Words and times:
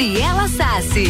Gabriela 0.00 0.48
Sassi. 0.48 1.04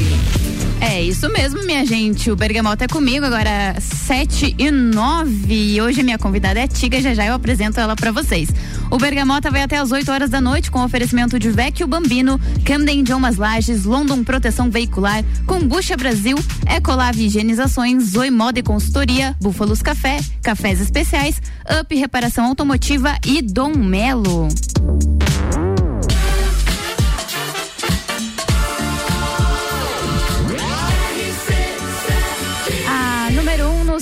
É 0.80 1.00
isso 1.00 1.30
mesmo, 1.30 1.62
minha 1.64 1.86
gente. 1.86 2.28
O 2.28 2.34
Bergamota 2.34 2.86
é 2.86 2.88
comigo 2.88 3.24
agora, 3.24 3.76
7 3.78 4.56
e 4.58 4.68
9. 4.68 5.54
E 5.54 5.80
hoje 5.80 6.00
a 6.00 6.02
minha 6.02 6.18
convidada 6.18 6.58
é 6.58 6.66
Tiga. 6.66 7.00
Já 7.00 7.14
já 7.14 7.24
eu 7.24 7.34
apresento 7.34 7.78
ela 7.78 7.94
para 7.94 8.10
vocês. 8.10 8.48
O 8.90 8.98
Bergamota 8.98 9.48
vai 9.48 9.62
até 9.62 9.78
as 9.78 9.92
8 9.92 10.10
horas 10.10 10.28
da 10.28 10.40
noite 10.40 10.72
com 10.72 10.82
oferecimento 10.82 11.38
de 11.38 11.52
Vecchio 11.52 11.86
Bambino, 11.86 12.40
Camden 12.64 12.98
Idiomas 12.98 13.36
Lages, 13.36 13.84
London 13.84 14.24
Proteção 14.24 14.68
Veicular, 14.68 15.24
Combucha 15.46 15.96
Brasil, 15.96 16.36
Ecolave 16.68 17.26
Higienizações, 17.26 18.02
Zoe 18.02 18.32
Moda 18.32 18.58
e 18.58 18.62
Consultoria, 18.64 19.36
Búfalos 19.40 19.82
Café, 19.82 20.18
Cafés 20.42 20.80
Especiais, 20.80 21.40
Up 21.80 21.94
Reparação 21.94 22.44
Automotiva 22.46 23.16
e 23.24 23.40
Dom 23.40 23.76
Melo. 23.76 24.48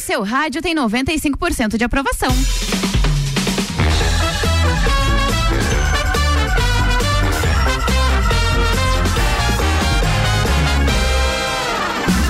Seu 0.09 0.23
rádio 0.23 0.63
tem 0.63 0.75
95% 0.75 1.77
de 1.77 1.85
aprovação. 1.85 2.35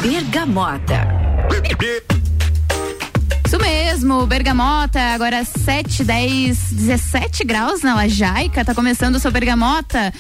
Bergamota. 0.03 1.07
Isso 3.47 3.59
mesmo, 3.61 4.27
Bergamota, 4.27 5.01
agora 5.15 5.45
7, 5.45 6.03
10, 6.03 6.73
17 6.73 7.45
graus 7.45 7.83
na 7.83 7.95
Lajaica, 7.95 8.65
tá 8.65 8.75
começando 8.75 9.15
o 9.15 9.21
seu 9.21 9.31
Bergamota. 9.31 10.13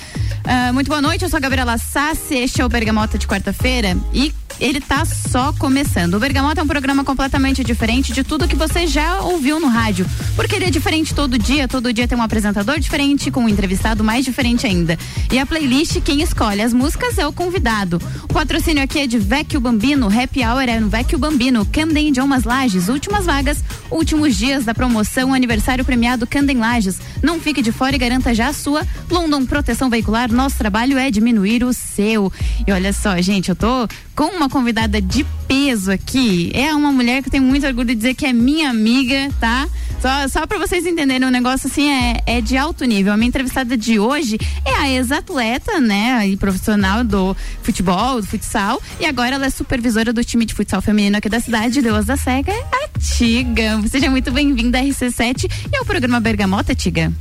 Uh, 0.46 0.72
muito 0.72 0.86
boa 0.86 1.02
noite, 1.02 1.24
eu 1.24 1.28
sou 1.28 1.38
a 1.38 1.40
Gabriela 1.40 1.76
Sassi, 1.76 2.36
este 2.36 2.60
é 2.60 2.64
o 2.64 2.68
Bergamota 2.68 3.18
de 3.18 3.26
quarta-feira 3.26 3.96
e 4.14 4.32
ele 4.60 4.80
tá 4.80 5.04
só 5.04 5.52
começando. 5.52 6.14
O 6.14 6.20
Bergamota 6.20 6.60
é 6.60 6.64
um 6.64 6.66
programa 6.66 7.04
completamente 7.04 7.62
diferente 7.62 8.12
de 8.12 8.24
tudo 8.24 8.48
que 8.48 8.56
você 8.56 8.86
já 8.86 9.20
ouviu 9.20 9.60
no 9.60 9.68
rádio, 9.68 10.06
porque 10.34 10.56
ele 10.56 10.64
é 10.64 10.70
diferente 10.70 11.14
todo 11.14 11.38
dia, 11.38 11.68
todo 11.68 11.92
dia 11.92 12.08
tem 12.08 12.16
um 12.16 12.22
apresentador 12.22 12.78
diferente, 12.78 13.30
com 13.30 13.44
um 13.44 13.48
entrevistado 13.48 14.02
mais 14.02 14.24
diferente 14.24 14.66
ainda. 14.66 14.98
E 15.30 15.38
a 15.38 15.46
playlist, 15.46 16.00
quem 16.00 16.22
escolhe 16.22 16.62
as 16.62 16.72
músicas 16.72 17.18
é 17.18 17.26
o 17.26 17.32
convidado. 17.32 18.00
O 18.24 18.34
patrocínio 18.34 18.82
aqui 18.82 19.00
é 19.00 19.06
de 19.06 19.18
Vecchio 19.18 19.60
Bambino, 19.60 20.06
Happy 20.06 20.44
Hour 20.44 20.62
é 20.62 20.80
no 20.80 20.88
Vecchio 20.88 21.18
Bambino, 21.18 21.66
Camden 21.66 22.08
Idiomas 22.08 22.44
Lages, 22.44 22.88
últimas 22.88 23.26
vagas, 23.26 23.62
últimos 23.90 24.36
dias 24.36 24.64
da 24.64 24.74
promoção, 24.74 25.32
aniversário 25.32 25.84
premiado 25.84 26.26
Camden 26.26 26.58
Lages. 26.58 26.98
Não 27.22 27.40
fique 27.40 27.62
de 27.62 27.72
fora 27.72 27.96
e 27.96 27.98
garanta 27.98 28.34
já 28.34 28.48
a 28.48 28.52
sua. 28.52 28.86
London 29.10 29.44
Proteção 29.46 29.90
Veicular, 29.90 30.32
nosso 30.32 30.56
trabalho 30.58 30.98
é 30.98 31.10
diminuir 31.10 31.64
o 31.64 31.72
seu. 31.72 32.32
E 32.66 32.72
olha 32.72 32.92
só, 32.92 33.20
gente, 33.20 33.48
eu 33.48 33.56
tô 33.56 33.88
com 34.14 34.24
uma 34.34 34.47
convidada 34.48 35.00
de 35.00 35.24
peso 35.46 35.90
aqui. 35.90 36.50
É 36.54 36.74
uma 36.74 36.92
mulher 36.92 37.22
que 37.22 37.28
eu 37.28 37.32
tenho 37.32 37.44
muito 37.44 37.66
orgulho 37.66 37.88
de 37.88 37.94
dizer 37.94 38.14
que 38.14 38.26
é 38.26 38.32
minha 38.32 38.70
amiga, 38.70 39.30
tá? 39.40 39.68
Só, 40.00 40.28
só 40.28 40.46
para 40.46 40.58
vocês 40.58 40.86
entenderem, 40.86 41.24
o 41.24 41.28
um 41.28 41.32
negócio 41.32 41.68
assim 41.68 41.90
é, 41.90 42.22
é 42.26 42.40
de 42.40 42.56
alto 42.56 42.84
nível. 42.84 43.12
A 43.12 43.16
minha 43.16 43.28
entrevistada 43.28 43.76
de 43.76 43.98
hoje 43.98 44.38
é 44.64 44.74
a 44.74 44.88
ex-atleta, 44.88 45.80
né? 45.80 46.26
E 46.28 46.36
profissional 46.36 47.02
do 47.02 47.36
futebol, 47.62 48.20
do 48.20 48.26
futsal. 48.26 48.80
E 49.00 49.06
agora 49.06 49.34
ela 49.34 49.46
é 49.46 49.50
supervisora 49.50 50.12
do 50.12 50.24
time 50.24 50.44
de 50.44 50.54
futsal 50.54 50.80
feminino 50.80 51.16
aqui 51.16 51.28
da 51.28 51.40
cidade, 51.40 51.82
Deus 51.82 52.06
da 52.06 52.16
Seca, 52.16 52.52
a 52.52 52.98
Tiga. 52.98 53.82
Seja 53.88 54.10
muito 54.10 54.30
bem-vinda 54.30 54.78
à 54.78 54.82
RC7 54.82 55.50
e 55.72 55.76
ao 55.76 55.84
programa 55.84 56.20
Bergamota, 56.20 56.74
Tiga. 56.74 57.12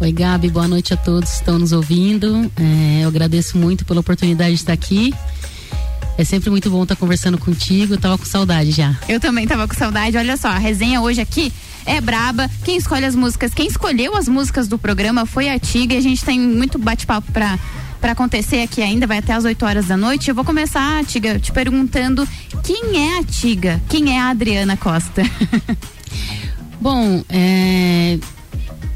Oi, 0.00 0.12
Gabi, 0.12 0.48
boa 0.48 0.66
noite 0.66 0.94
a 0.94 0.96
todos 0.96 1.28
que 1.28 1.36
estão 1.36 1.58
nos 1.58 1.72
ouvindo. 1.72 2.50
É, 2.56 3.04
eu 3.04 3.08
agradeço 3.08 3.58
muito 3.58 3.84
pela 3.84 4.00
oportunidade 4.00 4.54
de 4.54 4.56
estar 4.56 4.72
aqui. 4.72 5.12
É 6.18 6.24
sempre 6.24 6.50
muito 6.50 6.70
bom 6.70 6.82
estar 6.82 6.96
conversando 6.96 7.38
contigo. 7.38 7.94
Eu 7.94 7.98
tava 7.98 8.18
com 8.18 8.24
saudade 8.24 8.72
já. 8.72 8.94
Eu 9.08 9.18
também 9.18 9.46
tava 9.46 9.66
com 9.66 9.74
saudade. 9.74 10.16
Olha 10.16 10.36
só, 10.36 10.48
a 10.48 10.58
resenha 10.58 11.00
hoje 11.00 11.20
aqui 11.20 11.52
é 11.86 12.00
braba. 12.00 12.50
Quem 12.64 12.76
escolhe 12.76 13.04
as 13.04 13.14
músicas, 13.14 13.54
quem 13.54 13.66
escolheu 13.66 14.16
as 14.16 14.28
músicas 14.28 14.68
do 14.68 14.78
programa 14.78 15.24
foi 15.24 15.48
a 15.48 15.58
Tiga. 15.58 15.94
E 15.94 15.98
a 15.98 16.02
gente 16.02 16.24
tem 16.24 16.38
muito 16.38 16.78
bate-papo 16.78 17.32
pra 17.32 17.58
para 18.00 18.12
acontecer 18.12 18.62
aqui 18.62 18.80
ainda, 18.80 19.06
vai 19.06 19.18
até 19.18 19.34
as 19.34 19.44
8 19.44 19.64
horas 19.64 19.86
da 19.86 19.96
noite. 19.96 20.30
Eu 20.30 20.34
vou 20.34 20.44
começar, 20.44 21.04
Tiga, 21.04 21.38
te 21.38 21.52
perguntando 21.52 22.26
quem 22.62 22.96
é 22.96 23.18
a 23.18 23.24
Tiga? 23.24 23.80
Quem 23.88 24.16
é 24.16 24.20
a 24.20 24.30
Adriana 24.30 24.76
Costa? 24.76 25.22
Bom, 26.80 27.22
é, 27.28 28.18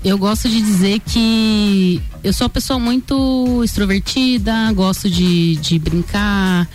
eu 0.04 0.19
gosto 0.19 0.50
de 0.50 0.60
dizer 0.60 1.00
que 1.00 2.00
eu 2.22 2.32
sou 2.32 2.44
uma 2.44 2.50
pessoa 2.50 2.78
muito 2.78 3.62
extrovertida, 3.65 4.70
gosto 4.72 5.09
de, 5.09 5.56
de 5.56 5.78
brincar, 5.78 6.69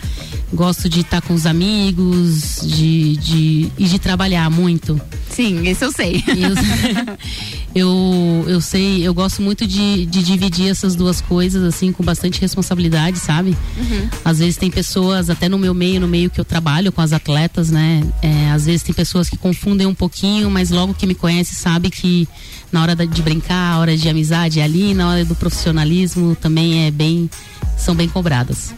gosto 0.52 0.88
de 0.88 1.00
estar 1.00 1.22
com 1.22 1.32
os 1.32 1.46
amigos, 1.46 2.60
de, 2.62 3.16
de, 3.18 3.72
e 3.78 3.84
de 3.84 3.98
trabalhar 4.00 4.50
muito. 4.50 5.00
Sim, 5.28 5.68
isso 5.68 5.84
eu 5.84 5.92
sei. 5.92 6.24
Eu, 6.26 6.54
eu, 7.72 8.44
eu 8.48 8.60
sei, 8.60 9.06
eu 9.06 9.14
gosto 9.14 9.40
muito 9.40 9.64
de, 9.64 10.06
de 10.06 10.22
dividir 10.24 10.68
essas 10.68 10.96
duas 10.96 11.20
coisas, 11.20 11.62
assim, 11.62 11.92
com 11.92 12.02
bastante 12.02 12.40
responsabilidade, 12.40 13.18
sabe? 13.18 13.56
Uhum. 13.76 14.08
Às 14.24 14.40
vezes 14.40 14.56
tem 14.56 14.70
pessoas, 14.70 15.30
até 15.30 15.48
no 15.48 15.56
meu 15.56 15.72
meio, 15.72 16.00
no 16.00 16.08
meio 16.08 16.30
que 16.30 16.40
eu 16.40 16.44
trabalho 16.44 16.90
com 16.90 17.00
as 17.00 17.12
atletas, 17.12 17.70
né? 17.70 18.02
É, 18.22 18.50
às 18.50 18.66
vezes 18.66 18.82
tem 18.82 18.94
pessoas 18.94 19.30
que 19.30 19.36
confundem 19.36 19.86
um 19.86 19.94
pouquinho, 19.94 20.50
mas 20.50 20.70
logo 20.70 20.94
que 20.94 21.06
me 21.06 21.14
conhece 21.14 21.54
sabe 21.54 21.90
que 21.90 22.28
na 22.72 22.82
hora 22.82 22.94
de 22.94 23.22
brincar, 23.22 23.74
a 23.74 23.78
hora 23.78 23.96
de 23.96 24.08
amizade 24.08 24.60
é 24.60 24.62
ali, 24.62 24.94
na 24.94 25.08
hora 25.08 25.24
do 25.24 25.34
profissionalismo 25.34 26.36
também 26.36 26.86
é 26.86 26.90
bem, 26.90 27.28
são 27.76 27.94
bem 27.94 28.08
cobradas. 28.08 28.74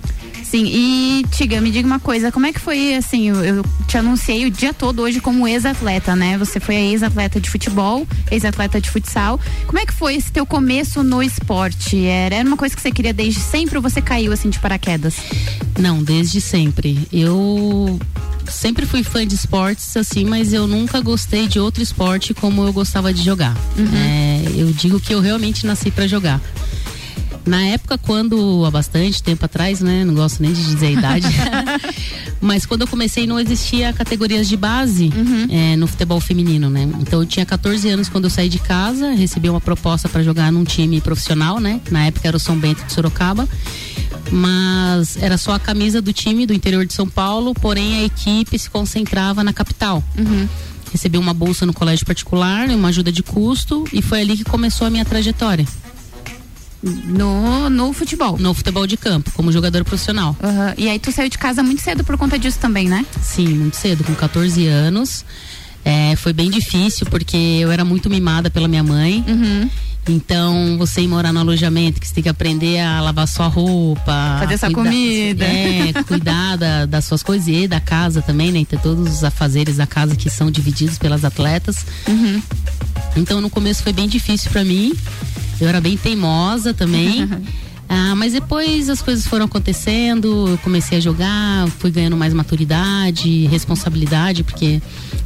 Sim, 0.52 0.66
e 0.66 1.24
Tiga, 1.30 1.62
me 1.62 1.70
diga 1.70 1.86
uma 1.86 1.98
coisa, 1.98 2.30
como 2.30 2.44
é 2.44 2.52
que 2.52 2.60
foi 2.60 2.94
assim, 2.94 3.30
eu, 3.30 3.42
eu 3.42 3.64
te 3.86 3.96
anunciei 3.96 4.44
o 4.44 4.50
dia 4.50 4.74
todo 4.74 5.00
hoje 5.00 5.18
como 5.18 5.48
ex-atleta, 5.48 6.14
né? 6.14 6.36
Você 6.36 6.60
foi 6.60 6.74
ex-atleta 6.74 7.40
de 7.40 7.48
futebol, 7.48 8.06
ex-atleta 8.30 8.78
de 8.78 8.90
futsal. 8.90 9.40
Como 9.66 9.78
é 9.78 9.86
que 9.86 9.94
foi 9.94 10.14
esse 10.14 10.30
teu 10.30 10.44
começo 10.44 11.02
no 11.02 11.22
esporte? 11.22 12.04
Era, 12.04 12.34
era 12.34 12.46
uma 12.46 12.58
coisa 12.58 12.76
que 12.76 12.82
você 12.82 12.90
queria 12.90 13.14
desde 13.14 13.40
sempre 13.40 13.78
ou 13.78 13.82
você 13.82 14.02
caiu 14.02 14.30
assim 14.30 14.50
de 14.50 14.58
paraquedas? 14.58 15.16
Não, 15.78 16.02
desde 16.02 16.38
sempre. 16.38 17.08
Eu 17.10 17.98
sempre 18.48 18.86
fui 18.86 19.02
fã 19.02 19.26
de 19.26 19.34
esportes, 19.34 19.96
assim, 19.96 20.24
mas 20.24 20.52
eu 20.52 20.66
nunca 20.66 21.00
gostei 21.00 21.46
de 21.46 21.58
outro 21.58 21.82
esporte 21.82 22.34
como 22.34 22.66
eu 22.66 22.72
gostava 22.72 23.12
de 23.12 23.22
jogar. 23.22 23.56
Uhum. 23.76 23.94
É, 23.94 24.42
eu 24.56 24.72
digo 24.72 25.00
que 25.00 25.14
eu 25.14 25.20
realmente 25.20 25.66
nasci 25.66 25.90
para 25.90 26.06
jogar. 26.06 26.40
Na 27.44 27.62
época, 27.62 27.98
quando, 27.98 28.64
há 28.64 28.70
bastante 28.70 29.22
tempo 29.22 29.44
atrás, 29.44 29.80
né? 29.80 30.04
Não 30.04 30.14
gosto 30.14 30.42
nem 30.42 30.52
de 30.52 30.62
dizer 30.62 30.86
a 30.86 30.90
idade. 30.90 31.26
mas 32.40 32.64
quando 32.64 32.82
eu 32.82 32.86
comecei, 32.86 33.26
não 33.26 33.38
existia 33.38 33.92
categorias 33.92 34.48
de 34.48 34.56
base 34.56 35.10
uhum. 35.14 35.46
é, 35.50 35.76
no 35.76 35.86
futebol 35.86 36.20
feminino, 36.20 36.70
né? 36.70 36.88
Então 37.00 37.20
eu 37.20 37.26
tinha 37.26 37.44
14 37.44 37.88
anos 37.88 38.08
quando 38.08 38.24
eu 38.24 38.30
saí 38.30 38.48
de 38.48 38.58
casa, 38.58 39.10
recebi 39.10 39.48
uma 39.48 39.60
proposta 39.60 40.08
para 40.08 40.22
jogar 40.22 40.52
num 40.52 40.64
time 40.64 41.00
profissional, 41.00 41.58
né? 41.58 41.80
Na 41.90 42.06
época 42.06 42.28
era 42.28 42.36
o 42.36 42.40
São 42.40 42.56
Bento 42.56 42.84
de 42.84 42.92
Sorocaba 42.92 43.48
mas 44.30 45.16
era 45.18 45.36
só 45.36 45.52
a 45.52 45.58
camisa 45.58 46.00
do 46.00 46.12
time 46.12 46.46
do 46.46 46.54
interior 46.54 46.86
de 46.86 46.94
São 46.94 47.06
Paulo, 47.06 47.52
porém 47.54 47.96
a 47.96 48.04
equipe 48.04 48.58
se 48.58 48.70
concentrava 48.70 49.44
na 49.44 49.52
capital. 49.52 50.02
Uhum. 50.16 50.48
Recebi 50.90 51.18
uma 51.18 51.34
bolsa 51.34 51.66
no 51.66 51.72
colégio 51.72 52.04
particular, 52.06 52.68
uma 52.68 52.88
ajuda 52.88 53.12
de 53.12 53.22
custo 53.22 53.84
e 53.92 54.00
foi 54.00 54.22
ali 54.22 54.36
que 54.36 54.44
começou 54.44 54.86
a 54.86 54.90
minha 54.90 55.04
trajetória. 55.04 55.66
No, 56.82 57.70
no 57.70 57.92
futebol. 57.92 58.36
No 58.38 58.52
futebol 58.52 58.86
de 58.86 58.96
campo, 58.96 59.30
como 59.32 59.52
jogador 59.52 59.84
profissional. 59.84 60.36
Uhum. 60.42 60.74
E 60.76 60.88
aí 60.88 60.98
tu 60.98 61.12
saiu 61.12 61.28
de 61.28 61.38
casa 61.38 61.62
muito 61.62 61.80
cedo 61.80 62.02
por 62.02 62.16
conta 62.16 62.38
disso 62.38 62.58
também, 62.58 62.88
né? 62.88 63.06
Sim, 63.20 63.48
muito 63.48 63.76
cedo, 63.76 64.02
com 64.02 64.14
14 64.14 64.66
anos. 64.66 65.24
É, 65.84 66.14
foi 66.16 66.32
bem 66.32 66.50
difícil 66.50 67.06
porque 67.06 67.36
eu 67.36 67.70
era 67.70 67.84
muito 67.84 68.08
mimada 68.10 68.50
pela 68.50 68.68
minha 68.68 68.82
mãe. 68.82 69.24
Uhum. 69.26 69.70
Então, 70.08 70.76
você 70.78 71.02
ir 71.02 71.08
morar 71.08 71.32
no 71.32 71.40
alojamento, 71.40 72.00
que 72.00 72.08
você 72.08 72.14
tem 72.14 72.22
que 72.24 72.28
aprender 72.28 72.80
a 72.80 73.00
lavar 73.00 73.28
sua 73.28 73.46
roupa. 73.46 74.38
Fazer 74.40 74.58
sua 74.58 74.72
comida. 74.72 75.44
É, 75.44 75.92
cuidar 76.06 76.56
da, 76.56 76.86
das 76.86 77.04
suas 77.04 77.22
coisas 77.22 77.46
e 77.46 77.68
da 77.68 77.78
casa 77.78 78.20
também, 78.20 78.50
né? 78.50 78.64
Ter 78.64 78.80
todos 78.80 79.08
os 79.12 79.24
afazeres 79.24 79.76
da 79.76 79.86
casa 79.86 80.16
que 80.16 80.28
são 80.28 80.50
divididos 80.50 80.98
pelas 80.98 81.24
atletas. 81.24 81.86
Uhum. 82.08 82.42
Então, 83.16 83.40
no 83.40 83.48
começo 83.48 83.82
foi 83.82 83.92
bem 83.92 84.08
difícil 84.08 84.50
para 84.50 84.64
mim. 84.64 84.92
Eu 85.60 85.68
era 85.68 85.80
bem 85.80 85.96
teimosa 85.96 86.74
também. 86.74 87.28
Ah, 87.94 88.14
mas 88.16 88.32
depois 88.32 88.88
as 88.88 89.02
coisas 89.02 89.26
foram 89.26 89.44
acontecendo, 89.44 90.48
eu 90.48 90.58
comecei 90.58 90.96
a 90.96 91.00
jogar, 91.00 91.68
fui 91.78 91.90
ganhando 91.90 92.16
mais 92.16 92.32
maturidade, 92.32 93.44
responsabilidade, 93.48 94.42
porque 94.42 94.80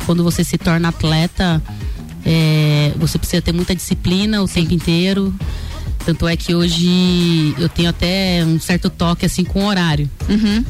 quando 0.05 0.25
você 0.25 0.43
se 0.43 0.59
torna 0.59 0.89
atleta, 0.89 1.62
é, 2.26 2.93
você 2.96 3.19
precisa 3.19 3.40
ter 3.40 3.52
muita 3.52 3.75
disciplina 3.75 4.43
o 4.43 4.49
Sim. 4.49 4.62
tempo 4.62 4.75
inteiro. 4.75 5.32
Tanto 6.05 6.26
é 6.26 6.37
que 6.37 6.55
hoje 6.55 7.55
eu 7.58 7.69
tenho 7.69 7.88
até 7.88 8.44
um 8.44 8.58
certo 8.58 8.90
toque 8.90 9.25
assim 9.25 9.44
com 9.44 9.64
o 9.64 9.67
horário. 9.67 10.11
Uhum. 10.28 10.64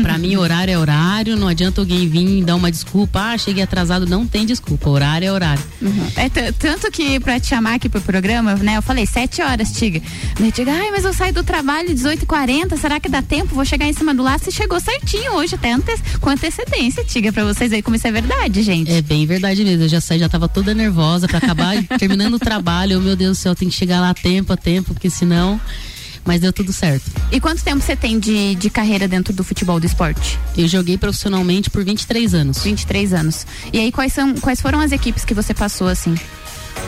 Para 0.00 0.16
mim, 0.16 0.36
horário 0.36 0.72
é 0.72 0.78
horário, 0.78 1.36
não 1.36 1.48
adianta 1.48 1.80
alguém 1.80 2.08
vir 2.08 2.44
dar 2.44 2.54
uma 2.54 2.70
desculpa, 2.70 3.20
ah, 3.20 3.38
cheguei 3.38 3.62
atrasado, 3.62 4.06
não 4.06 4.26
tem 4.26 4.46
desculpa, 4.46 4.88
horário 4.88 5.26
é 5.26 5.32
horário. 5.32 5.62
Uhum. 5.80 6.06
É 6.16 6.28
tanto 6.52 6.90
que 6.90 7.18
para 7.18 7.40
te 7.40 7.48
chamar 7.48 7.74
aqui 7.74 7.88
pro 7.88 8.00
programa, 8.00 8.54
né, 8.54 8.76
eu 8.76 8.82
falei 8.82 9.06
sete 9.06 9.42
horas, 9.42 9.72
Tiga. 9.72 10.00
Eu 10.38 10.52
digo, 10.52 10.70
ai, 10.70 10.90
mas 10.90 11.04
eu 11.04 11.12
saio 11.12 11.34
do 11.34 11.42
trabalho 11.42 11.90
18h40, 11.90 12.76
será 12.78 13.00
que 13.00 13.08
dá 13.08 13.22
tempo? 13.22 13.54
Vou 13.54 13.64
chegar 13.64 13.86
em 13.86 13.92
cima 13.92 14.14
do 14.14 14.22
laço 14.22 14.48
e 14.48 14.52
chegou 14.52 14.78
certinho 14.80 15.32
hoje, 15.34 15.54
até 15.54 15.72
ante 15.72 15.92
com 16.20 16.30
antecedência, 16.30 17.04
Tiga, 17.04 17.32
para 17.32 17.44
vocês 17.44 17.72
aí 17.72 17.82
como 17.82 17.96
isso 17.96 18.06
é 18.06 18.12
verdade, 18.12 18.62
gente. 18.62 18.90
É 18.90 19.02
bem 19.02 19.26
verdade 19.26 19.64
mesmo, 19.64 19.84
eu 19.84 19.88
já 19.88 20.00
saí, 20.00 20.18
já 20.18 20.28
tava 20.28 20.48
toda 20.48 20.72
nervosa 20.74 21.26
para 21.26 21.38
acabar 21.38 21.82
terminando 21.98 22.34
o 22.34 22.38
trabalho, 22.38 23.00
meu 23.00 23.16
Deus 23.16 23.38
do 23.38 23.40
céu, 23.40 23.54
tem 23.54 23.68
que 23.68 23.74
chegar 23.74 24.00
lá 24.00 24.10
a 24.10 24.14
tempo, 24.14 24.52
a 24.52 24.56
tempo, 24.56 24.94
porque 24.94 25.10
senão 25.10 25.60
mas 26.24 26.40
deu 26.40 26.52
tudo 26.52 26.72
certo. 26.72 27.10
E 27.30 27.40
quanto 27.40 27.62
tempo 27.62 27.80
você 27.80 27.96
tem 27.96 28.18
de, 28.18 28.54
de 28.54 28.70
carreira 28.70 29.08
dentro 29.08 29.32
do 29.32 29.42
futebol 29.42 29.80
do 29.80 29.86
esporte? 29.86 30.38
Eu 30.56 30.68
joguei 30.68 30.96
profissionalmente 30.96 31.70
por 31.70 31.84
23 31.84 32.34
anos. 32.34 32.62
23 32.62 33.12
anos. 33.12 33.46
E 33.72 33.78
aí 33.78 33.90
quais 33.90 34.12
são 34.12 34.34
quais 34.34 34.60
foram 34.60 34.80
as 34.80 34.92
equipes 34.92 35.24
que 35.24 35.34
você 35.34 35.52
passou 35.52 35.88
assim? 35.88 36.14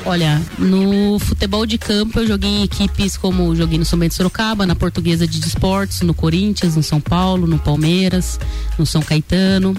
Olha, 0.06 0.40
no 0.58 1.18
futebol 1.18 1.64
de 1.64 1.78
campo 1.78 2.20
eu 2.20 2.26
joguei 2.26 2.50
em 2.50 2.62
equipes 2.62 3.16
como 3.16 3.54
joguei 3.56 3.78
no 3.78 3.84
São 3.84 3.98
Bento 3.98 4.14
Sorocaba, 4.14 4.66
na 4.66 4.74
Portuguesa 4.74 5.26
de 5.26 5.40
Esportes, 5.40 6.02
no 6.02 6.12
Corinthians, 6.12 6.76
no 6.76 6.82
São 6.82 7.00
Paulo, 7.00 7.46
no 7.46 7.58
Palmeiras, 7.58 8.38
no 8.78 8.84
São 8.84 9.02
Caetano. 9.02 9.74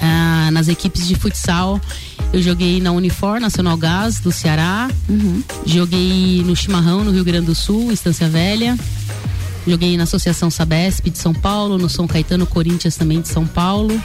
Ah, 0.00 0.50
nas 0.52 0.66
equipes 0.66 1.06
de 1.06 1.14
futsal 1.14 1.80
eu 2.32 2.40
joguei 2.40 2.80
na 2.80 2.92
Unifor, 2.92 3.38
Nacional 3.38 3.76
Gás, 3.76 4.18
do 4.18 4.32
Ceará. 4.32 4.90
Uhum. 5.08 5.42
Joguei 5.66 6.42
no 6.44 6.56
Chimarrão, 6.56 7.04
no 7.04 7.10
Rio 7.10 7.24
Grande 7.24 7.46
do 7.46 7.54
Sul, 7.54 7.92
Estância 7.92 8.28
Velha. 8.28 8.78
Joguei 9.66 9.96
na 9.96 10.04
Associação 10.04 10.50
Sabesp 10.50 11.10
de 11.10 11.18
São 11.18 11.34
Paulo, 11.34 11.76
no 11.76 11.88
São 11.88 12.06
Caetano 12.06 12.46
Corinthians 12.46 12.96
também 12.96 13.20
de 13.20 13.28
São 13.28 13.46
Paulo. 13.46 14.00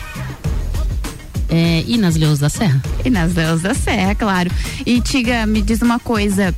É, 1.50 1.84
e 1.88 1.98
nas 1.98 2.16
Leões 2.18 2.40
da 2.40 2.50
Serra. 2.50 2.82
E 3.06 3.10
nas 3.10 3.34
Leões 3.34 3.62
da 3.62 3.74
Serra, 3.74 4.14
claro. 4.14 4.52
E 4.86 5.00
Tiga, 5.00 5.46
me 5.46 5.62
diz 5.62 5.82
uma 5.82 5.98
coisa. 5.98 6.54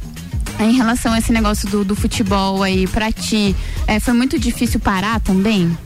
Em 0.60 0.74
relação 0.76 1.14
a 1.14 1.20
esse 1.20 1.32
negócio 1.32 1.70
do, 1.70 1.86
do 1.86 1.96
futebol 1.96 2.64
aí, 2.64 2.88
pra 2.88 3.12
ti, 3.12 3.56
é, 3.88 4.00
foi 4.00 4.14
muito 4.14 4.38
difícil 4.38 4.80
parar 4.80 5.20
também? 5.22 5.78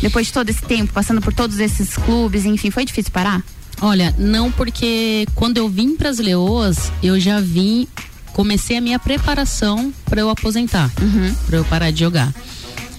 Depois 0.00 0.26
de 0.26 0.32
todo 0.32 0.48
esse 0.50 0.62
tempo, 0.62 0.92
passando 0.92 1.20
por 1.20 1.32
todos 1.32 1.58
esses 1.58 1.96
clubes, 1.96 2.44
enfim, 2.44 2.70
foi 2.70 2.84
difícil 2.84 3.10
parar? 3.10 3.42
Olha, 3.80 4.14
não 4.18 4.52
porque 4.52 5.26
quando 5.34 5.56
eu 5.56 5.68
vim 5.68 5.96
para 5.96 6.10
as 6.10 6.18
Leoas, 6.18 6.92
eu 7.02 7.18
já 7.18 7.40
vim, 7.40 7.86
comecei 8.32 8.76
a 8.76 8.80
minha 8.80 8.98
preparação 8.98 9.92
para 10.04 10.20
eu 10.20 10.28
aposentar, 10.28 10.90
uhum. 11.00 11.34
para 11.46 11.56
eu 11.56 11.64
parar 11.64 11.90
de 11.90 12.00
jogar. 12.00 12.32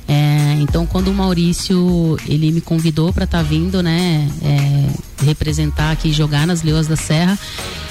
É, 0.08 0.58
então, 0.60 0.86
quando 0.86 1.10
o 1.10 1.14
Maurício 1.14 2.18
ele 2.28 2.52
me 2.52 2.60
convidou 2.60 3.14
para 3.14 3.24
estar 3.24 3.38
tá 3.38 3.44
vindo, 3.44 3.82
né, 3.82 4.28
é, 4.44 5.26
representar 5.26 5.92
aqui, 5.92 6.12
jogar 6.12 6.46
nas 6.46 6.64
Leoas 6.64 6.88
da 6.88 6.96
Serra, 6.96 7.40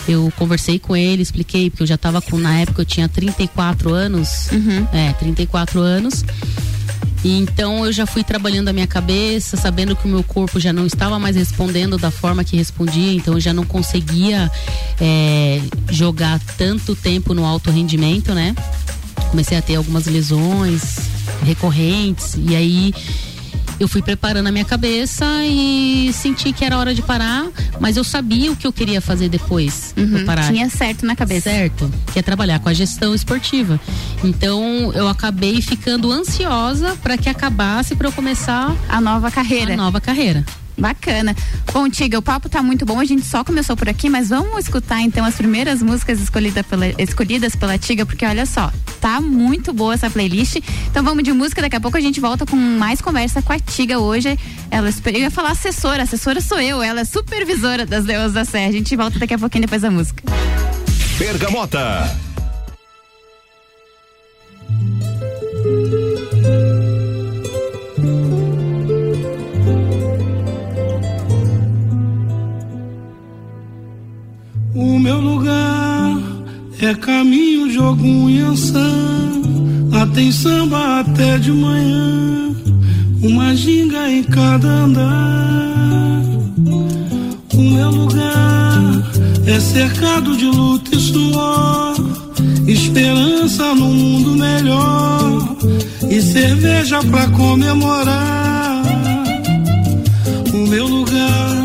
eu 0.08 0.30
conversei 0.36 0.78
com 0.78 0.96
ele, 0.96 1.22
expliquei 1.22 1.70
porque 1.70 1.82
eu 1.82 1.86
já 1.86 1.94
estava 1.94 2.20
com 2.20 2.36
na 2.36 2.58
época 2.58 2.82
eu 2.82 2.86
tinha 2.86 3.08
34 3.08 3.94
anos, 3.94 4.50
uhum. 4.50 4.86
é, 4.92 5.12
34 5.14 5.80
anos. 5.80 6.24
Então 7.24 7.84
eu 7.84 7.92
já 7.92 8.06
fui 8.06 8.24
trabalhando 8.24 8.68
a 8.68 8.72
minha 8.72 8.86
cabeça, 8.86 9.56
sabendo 9.56 9.94
que 9.94 10.06
o 10.06 10.08
meu 10.08 10.22
corpo 10.22 10.58
já 10.58 10.72
não 10.72 10.86
estava 10.86 11.18
mais 11.18 11.36
respondendo 11.36 11.98
da 11.98 12.10
forma 12.10 12.42
que 12.42 12.56
respondia, 12.56 13.12
então 13.12 13.34
eu 13.34 13.40
já 13.40 13.52
não 13.52 13.64
conseguia 13.64 14.50
é, 15.00 15.60
jogar 15.90 16.40
tanto 16.56 16.96
tempo 16.96 17.34
no 17.34 17.44
alto 17.44 17.70
rendimento, 17.70 18.34
né? 18.34 18.54
Comecei 19.30 19.56
a 19.58 19.62
ter 19.62 19.76
algumas 19.76 20.06
lesões 20.06 21.10
recorrentes 21.44 22.36
e 22.36 22.56
aí 22.56 22.94
eu 23.80 23.88
fui 23.88 24.02
preparando 24.02 24.46
a 24.46 24.52
minha 24.52 24.64
cabeça 24.64 25.24
e 25.46 26.12
senti 26.12 26.52
que 26.52 26.64
era 26.64 26.76
hora 26.76 26.94
de 26.94 27.00
parar, 27.00 27.48
mas 27.80 27.96
eu 27.96 28.04
sabia 28.04 28.52
o 28.52 28.56
que 28.56 28.66
eu 28.66 28.72
queria 28.72 29.00
fazer 29.00 29.30
depois 29.30 29.94
uhum, 29.96 30.26
parar. 30.26 30.46
Tinha 30.46 30.68
certo 30.68 31.06
na 31.06 31.16
cabeça. 31.16 31.48
Certo, 31.48 31.90
que 32.12 32.18
é 32.18 32.22
trabalhar 32.22 32.58
com 32.58 32.68
a 32.68 32.74
gestão 32.74 33.14
esportiva. 33.14 33.80
Então 34.22 34.92
eu 34.92 35.08
acabei 35.08 35.62
ficando 35.62 36.12
ansiosa 36.12 36.94
para 37.02 37.16
que 37.16 37.30
acabasse 37.30 37.96
para 37.96 38.06
eu 38.06 38.12
começar 38.12 38.76
a 38.86 39.00
nova 39.00 39.30
carreira. 39.30 39.72
A 39.72 39.76
nova 39.76 39.98
carreira. 39.98 40.44
Bacana. 40.80 41.36
Bom, 41.72 41.88
Tiga, 41.88 42.18
o 42.18 42.22
papo 42.22 42.48
tá 42.48 42.62
muito 42.62 42.84
bom. 42.86 42.98
A 42.98 43.04
gente 43.04 43.24
só 43.24 43.44
começou 43.44 43.76
por 43.76 43.88
aqui, 43.88 44.08
mas 44.08 44.30
vamos 44.30 44.64
escutar 44.64 45.00
então 45.02 45.24
as 45.24 45.34
primeiras 45.34 45.82
músicas 45.82 46.20
escolhida 46.20 46.64
pela, 46.64 46.86
escolhidas 47.00 47.54
pela 47.54 47.78
Tiga, 47.78 48.06
porque 48.06 48.24
olha 48.24 48.46
só, 48.46 48.72
tá 49.00 49.20
muito 49.20 49.72
boa 49.72 49.94
essa 49.94 50.10
playlist. 50.10 50.56
Então 50.90 51.04
vamos 51.04 51.22
de 51.22 51.32
música, 51.32 51.60
daqui 51.60 51.76
a 51.76 51.80
pouco 51.80 51.96
a 51.96 52.00
gente 52.00 52.20
volta 52.20 52.46
com 52.46 52.56
mais 52.56 53.00
conversa 53.00 53.42
com 53.42 53.52
a 53.52 53.58
Tiga 53.58 53.98
hoje. 53.98 54.38
Ela, 54.70 54.90
eu 55.06 55.20
ia 55.20 55.30
falar 55.30 55.50
assessora, 55.50 56.02
assessora 56.02 56.40
sou 56.40 56.60
eu, 56.60 56.82
ela 56.82 57.00
é 57.00 57.04
supervisora 57.04 57.84
das 57.84 58.04
Leões 58.04 58.32
da 58.32 58.44
Serra. 58.44 58.68
A 58.68 58.72
gente 58.72 58.96
volta 58.96 59.18
daqui 59.18 59.34
a 59.34 59.38
pouquinho 59.38 59.62
depois 59.62 59.82
da 59.82 59.90
música. 59.90 60.22
Bergamota. 61.18 62.10
Meu 75.00 75.18
lugar 75.18 76.18
é 76.80 76.94
caminho, 76.94 77.70
jogo 77.70 78.28
e 78.28 78.42
Lá 79.90 80.06
tem 80.14 80.30
samba 80.30 81.00
até 81.00 81.38
de 81.38 81.50
manhã, 81.50 82.54
uma 83.22 83.54
ginga 83.56 84.10
em 84.10 84.22
cada 84.22 84.68
andar. 84.68 86.22
O 87.54 87.62
meu 87.62 87.90
lugar 87.90 89.10
é 89.46 89.58
cercado 89.58 90.36
de 90.36 90.44
luta 90.44 90.94
e 90.94 91.00
suor, 91.00 91.96
esperança 92.66 93.74
no 93.74 93.86
mundo 93.86 94.36
melhor 94.36 95.56
e 96.10 96.20
cerveja 96.20 97.02
pra 97.04 97.26
comemorar. 97.28 98.82
O 100.52 100.66
meu 100.68 100.86
lugar 100.86 101.59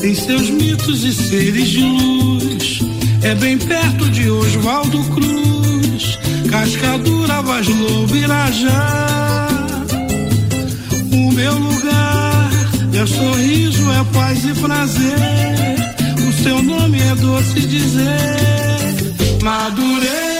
tem 0.00 0.14
seus 0.14 0.50
mitos 0.50 1.04
e 1.04 1.12
seres 1.12 1.68
de 1.68 1.82
luz. 1.82 2.80
É 3.22 3.34
bem 3.34 3.58
perto 3.58 4.08
de 4.10 4.30
Oswaldo 4.30 5.02
Cruz, 5.14 6.18
Cascadura, 6.50 7.42
Vaz 7.42 7.66
Lobo, 7.66 8.16
Irajá. 8.16 9.78
O 11.12 11.32
meu 11.32 11.54
lugar 11.54 12.50
é 12.94 13.06
sorriso, 13.06 13.82
é 13.90 14.04
paz 14.12 14.44
e 14.44 14.54
prazer. 14.54 15.18
O 16.28 16.42
seu 16.42 16.62
nome 16.62 17.00
é 17.00 17.14
doce 17.16 17.60
dizer, 17.60 19.42
Madureira. 19.42 20.37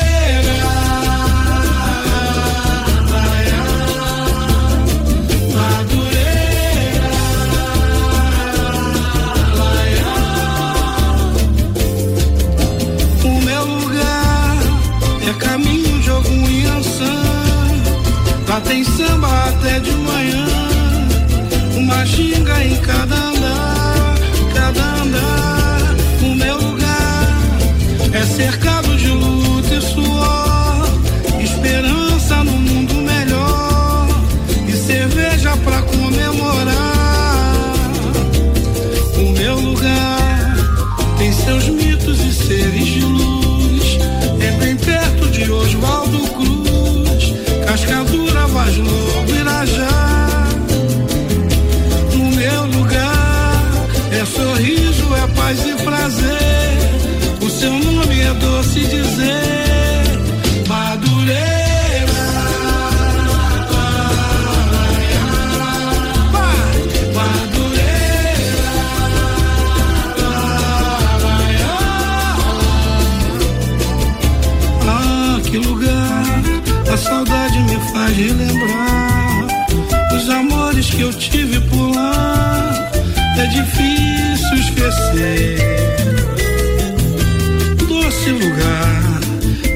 Tem 18.69 18.85
samba 18.85 19.29
até 19.49 19.81
de 19.81 19.91
manhã, 19.93 20.47
uma 21.77 22.05
xinga 22.05 22.65
em 22.65 22.77
cada 22.77 23.15
andar, 23.15 24.15
cada 24.55 24.85
andar. 25.03 25.97
O 26.23 26.35
meu 26.35 26.57
lugar 26.59 27.39
é 28.13 28.27
cercado 28.27 28.78
é 83.41 83.47
difícil 83.47 84.57
esquecer. 84.59 85.59
Doce 87.89 88.31
lugar 88.31 89.21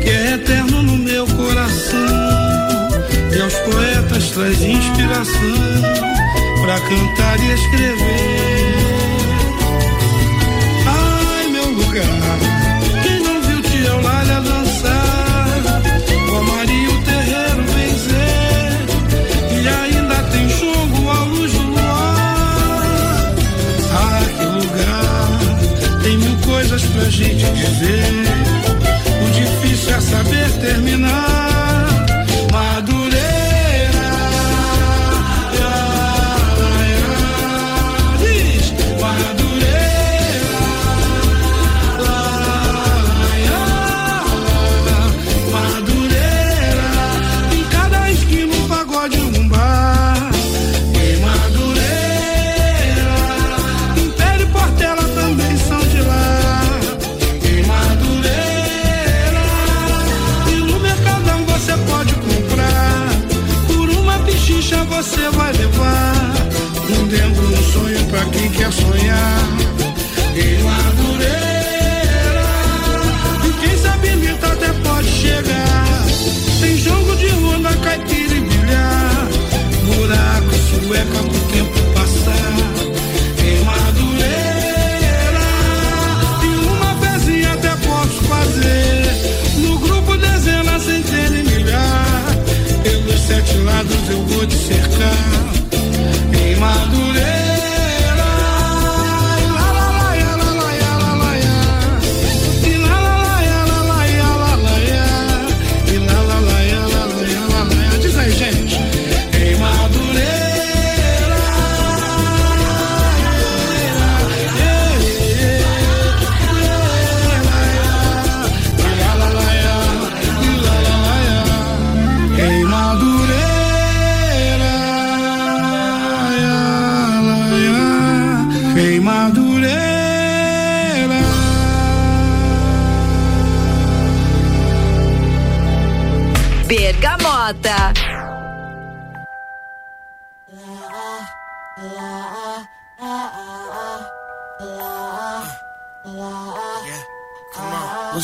que 0.02 0.11
é 0.11 0.35
eterno 0.35 0.83
no 0.83 0.97
meu 0.97 1.26
coração. 1.26 1.99
E 3.35 3.40
aos 3.40 3.54
poetas 3.54 4.31
traz 4.31 4.61
inspiração 4.61 5.83
para 6.61 6.81
cantar 6.81 7.40
e 7.40 7.52
escrever. 7.52 8.73
Ai, 10.87 11.49
meu 11.49 11.71
lugar 11.71 12.62
pra 26.93 27.09
gente 27.09 27.45
dizer, 27.53 28.05
o 29.27 29.31
difícil 29.31 29.95
é 29.95 30.01
saber 30.01 30.51
terminar. 30.61 31.72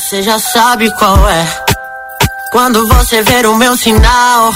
Você 0.09 0.23
já 0.23 0.39
sabe 0.39 0.91
qual 0.93 1.29
é. 1.29 1.47
Quando 2.51 2.89
você 2.89 3.21
ver 3.21 3.45
o 3.45 3.55
meu 3.55 3.77
sinal, 3.77 4.55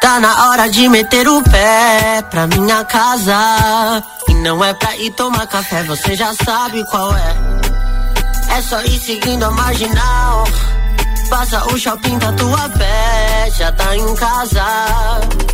tá 0.00 0.18
na 0.18 0.48
hora 0.48 0.68
de 0.68 0.88
meter 0.88 1.28
o 1.28 1.40
pé 1.44 2.20
pra 2.28 2.48
minha 2.48 2.84
casa. 2.84 4.02
E 4.28 4.34
não 4.34 4.64
é 4.64 4.74
pra 4.74 4.96
ir 4.96 5.12
tomar 5.12 5.46
café, 5.46 5.84
você 5.84 6.16
já 6.16 6.34
sabe 6.44 6.84
qual 6.86 7.16
é. 7.16 7.36
É 8.56 8.62
só 8.62 8.82
ir 8.82 8.98
seguindo 8.98 9.44
a 9.44 9.50
marginal. 9.52 10.42
Passa 11.30 11.64
o 11.72 11.78
shopping 11.78 12.18
da 12.18 12.32
tua 12.32 12.68
pé, 12.70 13.52
já 13.56 13.70
tá 13.70 13.96
em 13.96 14.14
casa. 14.16 14.64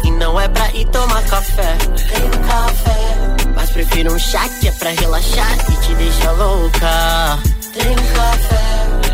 E 0.03 0.11
não 0.13 0.41
é 0.41 0.49
pra 0.49 0.71
ir 0.71 0.87
tomar 0.87 1.23
café, 1.25 1.77
tem 2.09 2.31
café. 2.49 3.53
Mas 3.55 3.69
prefiro 3.69 4.15
um 4.15 4.19
chá 4.19 4.49
que 4.49 4.69
é 4.69 4.73
pra 4.73 4.89
relaxar 4.89 5.59
e 5.69 5.77
te 5.77 5.95
deixa 5.97 6.33
louca. 6.33 7.39
Tem 7.75 7.95
café. 8.15 8.70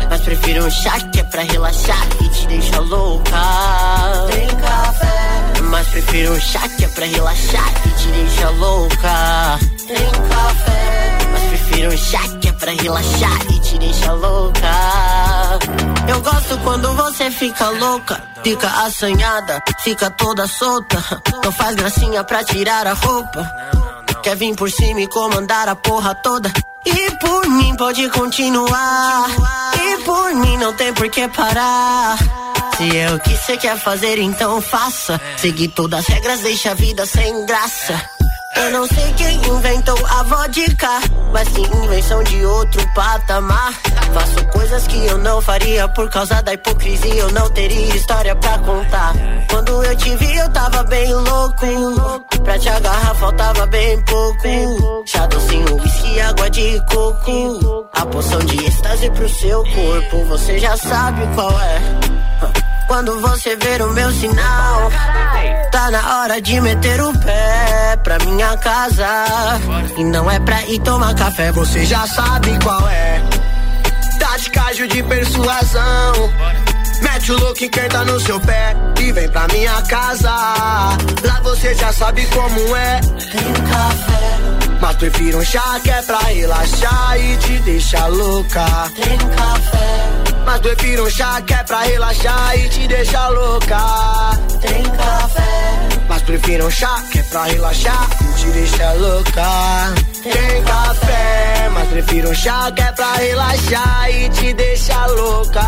Mas 0.09 0.21
prefiro 0.21 0.65
um 0.65 0.69
chá 0.69 0.99
que 1.11 1.19
é 1.19 1.23
pra 1.23 1.41
relaxar 1.43 2.07
e 2.21 2.29
te 2.29 2.47
deixa 2.47 2.79
louca. 2.79 3.41
Tem 4.31 4.47
café. 4.47 5.61
Mas 5.63 5.87
prefiro 5.89 6.33
um 6.33 6.39
chá 6.39 6.69
que 6.69 6.85
é 6.85 6.87
pra 6.87 7.05
relaxar 7.05 7.73
e 7.85 7.89
te 7.89 8.07
deixa 8.07 8.49
louca. 8.51 9.59
Tem 9.87 10.11
café. 10.29 11.17
Mas 11.31 11.43
prefiro 11.49 11.93
um 11.93 11.97
chá 11.97 12.19
que 12.41 12.47
é 12.47 12.51
pra 12.53 12.71
relaxar 12.71 13.51
e 13.51 13.59
te 13.59 13.77
deixa 13.77 14.13
louca. 14.13 14.67
Eu 16.07 16.21
gosto 16.21 16.57
quando 16.59 16.93
você 16.93 17.29
fica 17.29 17.69
louca, 17.69 18.23
fica 18.43 18.67
assanhada, 18.85 19.61
fica 19.83 20.09
toda 20.11 20.47
solta. 20.47 21.03
Não 21.43 21.51
faz 21.51 21.75
gracinha 21.75 22.23
pra 22.23 22.43
tirar 22.43 22.87
a 22.87 22.93
roupa. 22.93 23.45
Quer 24.23 24.35
vir 24.37 24.55
por 24.55 24.71
cima 24.71 25.01
e 25.01 25.07
comandar 25.07 25.67
a 25.67 25.75
porra 25.75 26.15
toda. 26.15 26.51
E 26.87 27.11
por 27.19 27.49
mim 27.49 27.75
pode 27.75 28.09
continuar. 28.09 29.27
E 29.83 30.03
por 30.03 30.33
mim 30.33 30.57
não 30.57 30.73
tem 30.73 30.93
por 30.93 31.09
que 31.09 31.27
parar. 31.27 32.17
Se 32.77 32.97
é 32.97 33.11
o 33.11 33.19
que 33.19 33.35
você 33.35 33.57
quer 33.57 33.77
fazer, 33.77 34.19
então 34.19 34.61
faça. 34.61 35.19
Seguir 35.35 35.69
todas 35.69 35.99
as 35.99 36.07
regras 36.07 36.39
deixa 36.39 36.71
a 36.71 36.73
vida 36.73 37.05
sem 37.05 37.45
graça. 37.45 38.16
Eu 38.63 38.71
não 38.71 38.87
sei 38.87 39.13
quem 39.13 39.35
inventou 39.35 39.97
a 40.07 40.23
vodka, 40.23 40.99
mas 41.31 41.47
que 41.49 41.61
invenção 41.61 42.23
de 42.23 42.45
outro 42.45 42.93
patamar. 42.93 43.73
Faço 44.13 44.45
coisas 44.47 44.87
que 44.87 45.05
eu 45.05 45.17
não 45.19 45.41
faria 45.41 45.87
por 45.89 46.09
causa 46.09 46.41
da 46.41 46.53
hipocrisia. 46.53 47.15
Eu 47.15 47.31
não 47.31 47.49
teria 47.51 47.95
história 47.95 48.35
pra 48.35 48.57
contar. 48.59 49.13
Quando 49.49 49.83
eu 49.83 49.95
te 49.95 50.15
vi, 50.15 50.35
eu 50.37 50.49
tava 50.51 50.83
bem 50.83 51.13
louco. 51.13 51.65
Pra 52.43 52.57
te 52.57 52.69
agarrar, 52.69 53.15
faltava 53.15 53.65
bem 53.67 54.01
pouco. 54.05 55.03
Chá 55.05 55.25
docinho, 55.27 55.75
whisky, 55.75 56.19
água 56.21 56.49
de 56.49 56.81
coco. 56.91 57.87
A 57.93 58.05
poção 58.05 58.39
de 58.39 58.65
êxtase 58.65 59.09
pro 59.11 59.29
seu 59.29 59.63
corpo, 59.63 60.25
você 60.25 60.57
já 60.59 60.75
sabe 60.77 61.21
qual 61.35 61.51
é. 61.61 62.06
Quando 62.87 63.19
você 63.19 63.55
ver 63.57 63.81
o 63.81 63.91
meu 63.91 64.11
sinal, 64.11 64.91
tá 65.71 65.91
na 65.91 66.19
hora 66.19 66.41
de 66.41 66.59
meter 66.61 67.01
o 67.01 67.13
pé 67.19 67.97
pra 68.01 68.17
minha 68.19 68.55
casa. 68.57 69.07
E 69.97 70.03
não 70.05 70.31
é 70.31 70.39
pra 70.39 70.65
ir 70.67 70.79
tomar 70.79 71.13
café, 71.13 71.51
você 71.51 71.85
já 71.85 72.07
sabe 72.07 72.57
qual 72.63 72.87
é. 72.89 73.21
Tá 74.19 74.37
de 74.37 74.49
cajo 74.49 74.87
de 74.87 75.03
persuasão. 75.03 76.33
Mete 77.01 77.31
o 77.31 77.37
look 77.39 77.69
quem 77.69 77.89
tá 77.89 78.03
no 78.05 78.19
seu 78.19 78.39
pé 78.39 78.75
e 78.99 79.11
vem 79.11 79.29
pra 79.29 79.47
minha 79.49 79.81
casa. 79.83 80.29
Lá 80.29 81.39
você 81.43 81.75
já 81.75 81.91
sabe 81.91 82.25
como 82.27 82.75
é. 82.75 83.01
Tem 83.01 83.53
café. 83.69 84.77
Mas 84.79 84.95
prefiro 84.95 85.39
um 85.39 85.43
chá 85.43 85.79
que 85.83 85.91
é 85.91 86.01
pra 86.01 86.19
relaxar 86.19 87.19
e 87.19 87.37
te 87.37 87.59
deixar 87.59 88.07
louca. 88.07 88.65
Tem 88.95 89.17
café. 89.17 90.26
Mas 90.47 90.61
prefiro 90.61 91.05
um 91.05 91.09
chá 91.09 91.41
que 91.41 91.53
é 91.53 91.63
pra 91.63 91.81
relaxar 91.81 92.57
e 92.57 92.69
te 92.69 92.87
deixar 92.87 93.27
louca. 93.27 93.79
Tem 94.61 94.81
café. 94.81 95.89
Mas 96.07 96.21
prefiro 96.21 96.65
um 96.67 96.71
chá, 96.71 97.03
que 97.11 97.19
é 97.19 97.23
pra 97.23 97.43
relaxar 97.43 98.07
e 98.21 98.39
te 98.39 98.47
deixar 98.51 98.93
louca. 98.93 99.43
Tem 100.23 100.63
café, 100.63 101.69
mas 101.73 101.87
prefiro 101.89 102.29
um 102.29 102.33
chá, 102.35 102.71
que 102.71 102.81
é 102.81 102.91
pra 102.91 103.13
relaxar 103.13 104.09
e 104.09 104.29
te 104.29 104.53
deixar 104.53 105.07
louca. 105.07 105.61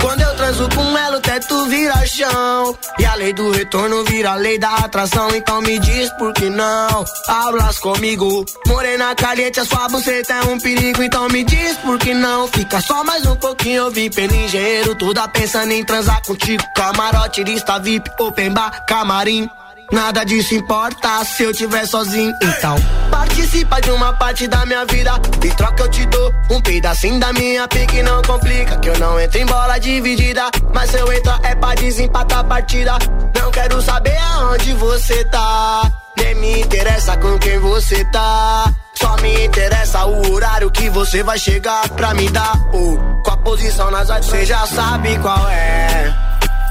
Quando 0.00 0.22
eu 0.22 0.36
transo 0.36 0.68
com 0.74 0.96
ela, 0.96 1.18
o 1.18 1.20
teto 1.20 1.66
vira 1.66 2.06
chão. 2.06 2.78
E 2.98 3.04
a 3.04 3.14
lei 3.14 3.32
do 3.32 3.50
retorno 3.50 4.04
vira 4.04 4.32
a 4.32 4.34
lei 4.36 4.58
da 4.58 4.74
atração. 4.76 5.28
Então 5.34 5.60
me 5.60 5.78
diz 5.78 6.10
por 6.14 6.32
que 6.32 6.48
não 6.48 7.04
hablas 7.26 7.78
comigo. 7.78 8.44
Morena 8.66 9.14
caliente, 9.14 9.60
a 9.60 9.64
sua 9.64 9.88
buceta 9.88 10.34
é 10.34 10.42
um 10.44 10.58
perigo. 10.58 11.02
Então 11.02 11.28
me 11.28 11.44
diz 11.44 11.76
por 11.78 11.98
que 11.98 12.14
não. 12.14 12.48
Fica 12.48 12.80
só 12.80 13.04
mais 13.04 13.26
um 13.26 13.36
pouquinho, 13.36 13.92
eu 13.92 14.10
pelo 14.10 14.34
engenheiro. 14.34 14.94
Toda 14.94 15.28
pensando 15.28 15.72
em 15.72 15.84
transar 15.84 16.22
contigo. 16.24 16.62
Camarote, 16.74 17.42
lista 17.44 17.78
VIP, 17.78 18.10
open 18.18 18.50
bar, 18.50 18.84
camarim. 18.86 19.48
Nada 19.90 20.22
disso 20.22 20.54
importa 20.54 21.24
se 21.24 21.44
eu 21.44 21.52
tiver 21.52 21.86
sozinho. 21.86 22.34
Então, 22.42 22.76
participa 23.10 23.80
de 23.80 23.90
uma 23.90 24.12
parte 24.12 24.46
da 24.46 24.66
minha 24.66 24.84
vida. 24.84 25.12
E 25.42 25.48
troca 25.50 25.84
eu 25.84 25.88
te 25.88 26.04
dou 26.06 26.34
um 26.50 26.60
pedacinho 26.60 27.18
da 27.18 27.32
minha 27.32 27.66
pique. 27.66 28.02
Não 28.02 28.20
complica, 28.22 28.76
que 28.76 28.90
eu 28.90 28.98
não 28.98 29.18
entro 29.18 29.38
em 29.38 29.46
bola 29.46 29.78
dividida. 29.78 30.50
Mas 30.74 30.90
se 30.90 30.98
eu 30.98 31.10
entrar 31.10 31.40
é 31.42 31.54
pra 31.54 31.74
desempatar 31.74 32.40
a 32.40 32.44
partida. 32.44 32.98
Não 33.34 33.50
quero 33.50 33.80
saber 33.80 34.16
aonde 34.34 34.74
você 34.74 35.24
tá. 35.24 35.90
Nem 36.18 36.34
me 36.34 36.60
interessa 36.60 37.16
com 37.16 37.38
quem 37.38 37.58
você 37.58 38.04
tá. 38.06 38.70
Só 38.94 39.16
me 39.22 39.46
interessa 39.46 40.04
o 40.04 40.32
horário 40.32 40.70
que 40.70 40.90
você 40.90 41.22
vai 41.22 41.38
chegar 41.38 41.88
pra 41.90 42.12
me 42.12 42.28
dar. 42.28 42.52
Ou 42.74 42.98
com 43.24 43.30
a 43.30 43.36
posição 43.38 43.90
nas 43.90 44.10
artes, 44.10 44.28
você 44.28 44.44
já 44.44 44.66
sabe 44.66 45.18
qual 45.20 45.48
é. 45.48 46.14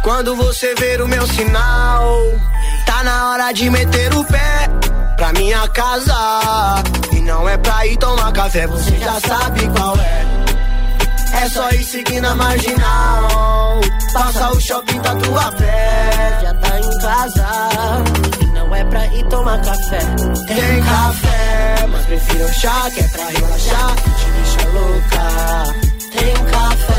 Quando 0.03 0.35
você 0.35 0.75
ver 0.75 1.01
o 1.01 1.07
meu 1.07 1.25
sinal. 1.25 2.15
Tá 2.87 3.03
na 3.03 3.29
hora 3.29 3.51
de 3.51 3.69
meter 3.69 4.11
o 4.15 4.23
pé 4.23 4.69
pra 5.17 5.31
minha 5.33 5.67
casa. 5.67 6.81
E 7.11 7.19
não 7.19 7.47
é 7.47 7.57
pra 7.57 7.85
ir 7.85 7.97
tomar 7.97 8.31
café, 8.31 8.65
você 8.65 8.97
já 8.97 9.19
sabe 9.19 9.67
qual 9.77 9.95
é. 9.97 10.25
É 11.43 11.49
só 11.49 11.69
ir 11.69 11.83
seguindo 11.83 12.25
a 12.25 12.33
marginal. 12.33 13.81
Passa 14.13 14.49
o 14.49 14.59
shopping 14.59 14.99
tá 15.01 15.13
tua 15.15 15.51
pé. 15.51 16.39
Já 16.41 16.53
tá 16.55 16.79
em 16.79 16.99
casa. 16.99 17.47
E 18.41 18.45
não 18.47 18.73
é 18.73 18.83
pra 18.85 19.05
ir 19.07 19.23
tomar 19.27 19.61
café. 19.61 19.99
Tem 20.47 20.83
café, 20.83 21.87
mas 21.91 22.05
prefiro 22.05 22.53
chá 22.53 22.89
que 22.89 23.01
é 23.01 23.07
pra 23.09 23.25
relaxar. 23.25 23.95
Te 23.95 24.31
deixa 24.31 24.69
louca. 24.69 25.27
Tem 26.15 26.33
café, 26.45 26.96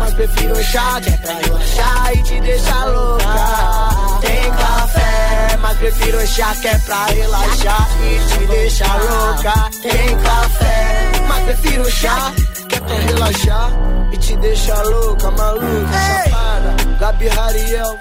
mas 0.00 0.14
prefiro 0.14 0.58
um 0.58 0.62
chá 0.62 1.00
que 1.00 1.10
é 1.10 1.16
pra 1.18 1.34
relaxar 1.34 2.12
e 2.14 2.22
te 2.22 2.40
deixa 2.40 2.84
louca. 2.86 4.20
Tem 4.22 4.50
café, 4.50 5.56
mas 5.60 5.78
prefiro 5.78 6.18
um 6.18 6.26
chá 6.26 6.56
que 6.60 6.68
é 6.68 6.78
pra 6.78 7.04
relaxar 7.06 7.88
e 8.02 8.28
te 8.28 8.46
deixa 8.46 8.96
louca. 8.96 9.70
Tem 9.82 10.18
café, 10.18 11.12
mas 11.28 11.44
prefiro 11.44 11.82
um 11.82 11.90
chá 11.90 12.32
que 12.68 12.76
é 12.76 12.80
pra 12.80 12.94
relaxar 12.94 13.70
e 14.10 14.16
te 14.16 14.36
deixa 14.36 14.82
louca, 14.82 15.30
maluca, 15.30 15.92
safada. 15.92 16.76
Gabi 16.98 17.28
Hariel. 17.28 17.98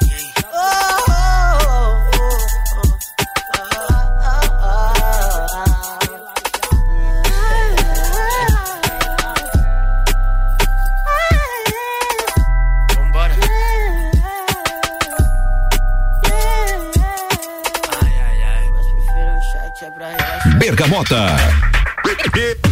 Bergamota. 20.99 21.35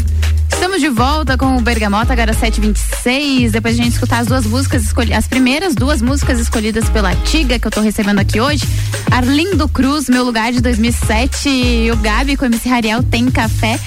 Estamos 0.51 0.81
de 0.81 0.89
volta 0.89 1.37
com 1.37 1.55
o 1.55 1.61
Bergamota, 1.61 2.11
agora 2.13 2.33
726. 2.33 3.53
Depois 3.53 3.75
de 3.75 3.81
a 3.81 3.83
gente 3.85 3.93
escutar 3.93 4.19
as 4.19 4.27
duas 4.27 4.45
músicas, 4.45 4.83
escolhi, 4.83 5.13
as 5.13 5.27
primeiras 5.27 5.75
duas 5.75 6.01
músicas 6.01 6.39
escolhidas 6.39 6.89
pela 6.89 7.15
Tiga, 7.15 7.57
que 7.57 7.65
eu 7.67 7.71
tô 7.71 7.79
recebendo 7.79 8.19
aqui 8.19 8.39
hoje. 8.41 8.67
Arlindo 9.09 9.69
Cruz, 9.69 10.09
Meu 10.09 10.25
Lugar 10.25 10.51
de 10.51 10.61
2007. 10.61 11.47
E 11.47 11.91
o 11.91 11.97
Gabi 11.97 12.35
com 12.35 12.43
o 12.43 12.47
MC 12.47 12.67
Rariel 12.67 13.01
Tem 13.03 13.29
Café. 13.31 13.79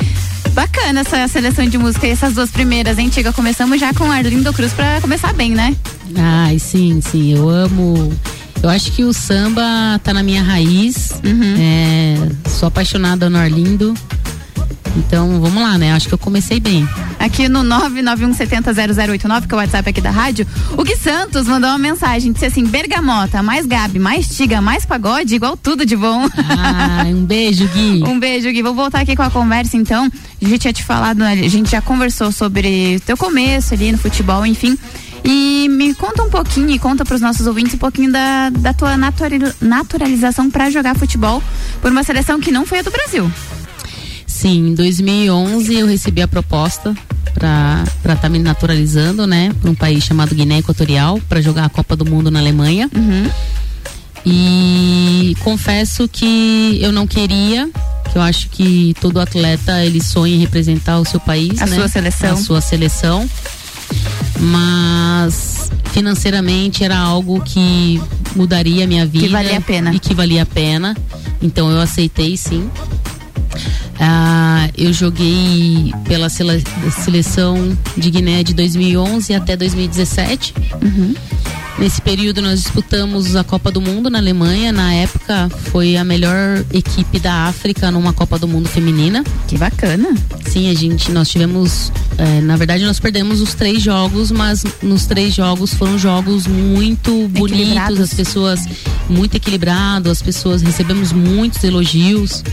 Bacana 0.53 1.01
essa 1.01 1.29
seleção 1.29 1.67
de 1.67 1.77
música 1.77 2.07
e 2.07 2.11
essas 2.11 2.35
duas 2.35 2.51
primeiras, 2.51 2.99
hein, 2.99 3.09
Tiga? 3.09 3.33
Começamos 3.33 3.79
já 3.79 3.93
com 3.93 4.11
Arlindo 4.11 4.53
Cruz 4.53 4.73
pra 4.73 5.01
começar 5.01 5.35
bem, 5.35 5.51
né? 5.51 5.77
Ai, 6.17 6.59
sim, 6.59 7.01
sim. 7.03 7.35
Eu 7.37 7.49
amo. 7.49 8.13
Eu 8.63 8.71
acho 8.71 8.93
que 8.93 9.05
o 9.05 9.13
samba 9.13 9.99
tá 10.03 10.15
na 10.15 10.23
minha 10.23 10.43
raiz. 10.43 11.13
É, 11.59 12.49
sou 12.49 12.69
apaixonada 12.69 13.29
no 13.29 13.39
Arlindo. 13.39 13.95
Então, 14.97 15.41
vamos 15.41 15.63
lá, 15.63 15.79
né? 15.79 15.93
Acho 15.93 16.09
que 16.09 16.15
eu 16.15 16.19
comecei 16.19 16.59
bem. 16.61 16.89
Aqui 17.19 17.49
no 17.49 17.61
991700089, 17.61 19.47
que 19.47 19.55
é 19.55 19.57
o 19.57 19.59
WhatsApp 19.61 19.89
aqui 19.91 20.01
da 20.01 20.11
rádio, 20.11 20.47
o 20.77 20.83
Gui 20.83 20.97
Santos 20.97 21.47
mandou 21.47 21.71
uma 21.71 21.79
mensagem, 21.79 22.33
disse 22.33 22.47
assim, 22.47 22.65
Bergamota, 22.65 23.43
mais 23.43 23.67
Gabi, 23.67 23.99
mais 23.99 24.29
Tiga, 24.29 24.61
mais 24.61 24.85
pagode, 24.85 25.35
igual 25.35 25.57
tudo 25.57 25.87
de 25.87 25.97
bom. 25.97 26.27
Ah, 26.49 27.05
um 27.07 27.25
beijo, 27.25 27.67
Gui. 27.69 28.03
Um 28.11 28.19
beijo, 28.19 28.51
Gui. 28.51 28.63
Vou 28.63 28.75
voltar 28.75 29.01
aqui 29.01 29.15
com 29.15 29.23
a 29.23 29.31
conversa, 29.31 29.77
então. 29.77 30.11
A 30.43 30.45
gente 30.49 30.59
tinha 30.61 30.73
te 30.73 30.83
falado, 30.85 31.23
a 31.23 31.35
gente 31.37 31.71
já 31.71 31.81
conversou 31.81 32.33
sobre 32.33 32.99
teu 33.07 33.17
começo 33.17 33.75
ali 33.75 33.93
no 33.93 33.99
futebol, 33.99 34.45
enfim. 34.45 34.77
E 35.23 35.69
me 35.71 35.95
conta 35.95 36.23
um 36.23 36.31
pouquinho, 36.31 36.71
e 36.71 36.79
conta 36.79 37.05
para 37.05 37.15
os 37.15 37.21
nossos 37.21 37.47
ouvintes 37.47 37.75
um 37.75 37.79
pouquinho 37.79 38.11
da, 38.11 38.49
da 38.51 38.73
tua 38.73 38.97
natural- 38.97 39.53
naturalização 39.61 40.51
para 40.51 40.71
jogar 40.71 40.97
futebol 40.97 41.43
por 41.83 41.91
uma 41.93 42.03
seleção 42.03 42.41
que 42.41 42.51
não 42.51 42.65
foi 42.65 42.79
a 42.79 42.83
do 42.83 42.91
Brasil. 42.91 43.31
Sim, 44.41 44.71
em 44.71 44.75
2011 44.75 45.75
eu 45.75 45.87
recebi 45.87 46.23
a 46.23 46.27
proposta 46.29 46.95
para 47.35 47.85
estar 47.99 48.17
tá 48.17 48.29
me 48.31 48.39
naturalizando, 48.39 49.27
né, 49.27 49.53
para 49.61 49.71
um 49.71 49.75
país 49.75 50.03
chamado 50.03 50.35
Guiné 50.35 50.61
Equatorial, 50.61 51.21
para 51.29 51.43
jogar 51.43 51.67
a 51.67 51.69
Copa 51.69 51.95
do 51.95 52.07
Mundo 52.07 52.31
na 52.31 52.39
Alemanha. 52.39 52.91
E 54.25 55.37
confesso 55.41 56.09
que 56.09 56.79
eu 56.81 56.91
não 56.91 57.07
queria, 57.07 57.69
que 58.11 58.17
eu 58.17 58.23
acho 58.23 58.49
que 58.49 58.95
todo 58.99 59.21
atleta 59.21 59.85
ele 59.85 60.03
sonha 60.03 60.35
em 60.35 60.39
representar 60.39 60.99
o 60.99 61.05
seu 61.05 61.21
país, 61.21 61.61
A 61.61 61.67
né? 61.67 61.77
sua 61.77 61.89
seleção. 61.89 62.33
A 62.33 62.37
sua 62.37 62.61
seleção. 62.63 63.29
Mas 64.39 65.71
financeiramente 65.93 66.83
era 66.83 66.97
algo 66.97 67.43
que 67.43 68.01
mudaria 68.35 68.85
a 68.85 68.87
minha 68.87 69.05
vida 69.05 69.29
valia 69.29 69.59
a 69.59 69.61
pena. 69.61 69.93
e 69.95 69.99
que 69.99 70.15
valia 70.15 70.45
a 70.45 70.47
pena. 70.47 70.97
Então 71.43 71.71
eu 71.71 71.79
aceitei 71.79 72.39
sim. 72.39 72.71
Ah, 74.03 74.69
eu 74.79 74.93
joguei 74.95 75.93
pela 76.09 76.31
sele- 76.31 76.65
seleção 77.05 77.77
de 77.97 78.11
Guiné 78.11 78.43
de 78.43 78.55
2011 78.55 79.35
até 79.35 79.57
2017. 79.57 80.55
Nesse 81.79 82.01
período 82.03 82.43
nós 82.43 82.63
disputamos 82.63 83.37
a 83.37 83.45
Copa 83.45 83.71
do 83.71 83.81
Mundo 83.81 84.09
na 84.11 84.19
Alemanha. 84.19 84.73
Na 84.73 84.93
época 84.95 85.49
foi 85.71 85.97
a 85.97 86.05
melhor 86.05 86.65
equipe 86.73 87.19
da 87.19 87.45
África 87.47 87.91
numa 87.91 88.13
Copa 88.13 88.39
do 88.39 88.49
Mundo 88.49 88.69
feminina. 88.69 89.23
Que 89.47 89.57
bacana. 89.59 90.15
Sim, 90.47 90.71
a 90.71 90.75
gente, 90.75 91.11
nós 91.13 91.29
tivemos, 91.29 91.93
eh, 92.21 92.41
na 92.43 92.55
verdade 92.55 92.85
nós 92.85 93.01
perdemos 93.01 93.41
os 93.41 93.55
três 93.55 93.83
jogos, 93.83 94.31
mas 94.31 94.63
nos 94.83 95.07
três 95.07 95.35
jogos 95.35 95.73
foram 95.73 95.99
jogos 95.99 96.47
muito 96.47 97.27
bonitos, 97.29 97.99
as 97.99 98.13
pessoas 98.13 98.61
muito 99.09 99.37
equilibrados, 99.37 100.13
as 100.13 100.21
pessoas 100.21 100.61
recebemos 100.61 101.13
muitos 101.13 101.65
elogios. 101.65 102.45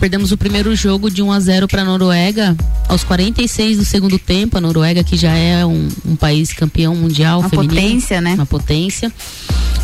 Perdemos 0.00 0.32
o 0.32 0.38
primeiro 0.38 0.74
jogo 0.74 1.10
de 1.10 1.22
1 1.22 1.32
a 1.32 1.40
0 1.40 1.68
para 1.68 1.82
a 1.82 1.84
Noruega 1.84 2.56
aos 2.88 3.04
46 3.04 3.76
do 3.76 3.84
segundo 3.84 4.18
tempo. 4.18 4.56
A 4.56 4.60
Noruega 4.60 5.04
que 5.04 5.18
já 5.18 5.34
é 5.34 5.66
um, 5.66 5.88
um 6.06 6.16
país 6.16 6.54
campeão 6.54 6.94
mundial 6.96 7.40
Uma 7.40 7.50
feminino, 7.50 7.74
potência, 7.74 8.20
né? 8.22 8.34
Uma 8.34 8.46
potência. 8.46 9.12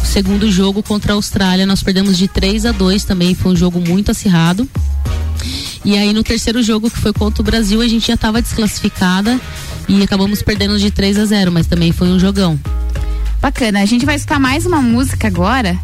O 0.02 0.06
segundo 0.06 0.50
jogo 0.50 0.82
contra 0.82 1.12
a 1.12 1.16
Austrália 1.16 1.66
nós 1.66 1.82
perdemos 1.82 2.16
de 2.16 2.26
3 2.26 2.64
a 2.64 2.72
2 2.72 3.04
também, 3.04 3.34
foi 3.34 3.52
um 3.52 3.56
jogo 3.56 3.80
muito 3.80 4.10
acirrado. 4.10 4.66
E 5.84 5.96
aí 5.96 6.12
no 6.12 6.22
terceiro 6.22 6.62
jogo, 6.62 6.90
que 6.90 6.98
foi 6.98 7.12
contra 7.12 7.42
o 7.42 7.44
Brasil, 7.44 7.80
a 7.80 7.88
gente 7.88 8.06
já 8.06 8.14
estava 8.14 8.42
desclassificada 8.42 9.40
e 9.88 10.02
acabamos 10.02 10.42
perdendo 10.42 10.78
de 10.78 10.90
3 10.90 11.18
a 11.18 11.24
0, 11.24 11.50
mas 11.50 11.66
também 11.66 11.92
foi 11.92 12.08
um 12.08 12.18
jogão. 12.18 12.58
Bacana. 13.40 13.80
A 13.80 13.86
gente 13.86 14.04
vai 14.04 14.16
escutar 14.16 14.38
mais 14.38 14.66
uma 14.66 14.82
música 14.82 15.26
agora. 15.26 15.78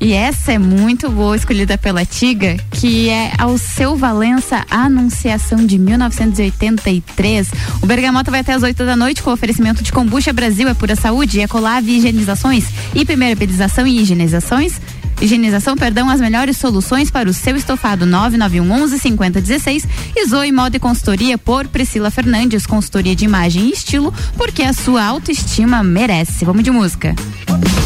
E 0.00 0.12
essa 0.14 0.52
é 0.52 0.58
muito 0.58 1.08
boa, 1.08 1.36
escolhida 1.36 1.78
pela 1.78 2.04
Tiga, 2.04 2.56
que 2.72 3.08
é 3.08 3.32
ao 3.38 3.56
seu 3.56 3.96
Valença 3.96 4.64
Anunciação 4.68 5.64
de 5.64 5.78
1983. 5.78 7.48
O 7.80 7.86
Bergamota 7.86 8.28
vai 8.28 8.40
até 8.40 8.52
as 8.52 8.64
8 8.64 8.84
da 8.84 8.96
noite 8.96 9.22
com 9.22 9.30
oferecimento 9.30 9.80
de 9.80 9.92
Combucha 9.92 10.32
Brasil, 10.32 10.68
é 10.68 10.74
pura 10.74 10.96
saúde, 10.96 11.38
Ecolave 11.38 11.92
Higienizações, 11.92 12.64
hipermeabilização 12.92 13.86
e 13.86 14.00
higienizações. 14.00 14.80
Higienização, 15.22 15.76
perdão, 15.76 16.10
as 16.10 16.20
melhores 16.20 16.56
soluções 16.56 17.08
para 17.08 17.30
o 17.30 17.32
seu 17.32 17.54
estofado 17.54 18.04
991 18.04 18.82
11 18.82 18.98
5016 18.98 19.88
e 20.16 20.26
Zoe 20.26 20.50
Moda 20.50 20.76
e 20.76 20.80
Consultoria 20.80 21.38
por 21.38 21.68
Priscila 21.68 22.10
Fernandes, 22.10 22.66
consultoria 22.66 23.14
de 23.14 23.24
imagem 23.24 23.66
e 23.66 23.70
estilo, 23.70 24.12
porque 24.36 24.64
a 24.64 24.72
sua 24.72 25.04
autoestima 25.04 25.80
merece. 25.84 26.44
Vamos 26.44 26.64
de 26.64 26.72
música. 26.72 27.14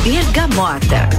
Bergamota. 0.02 1.10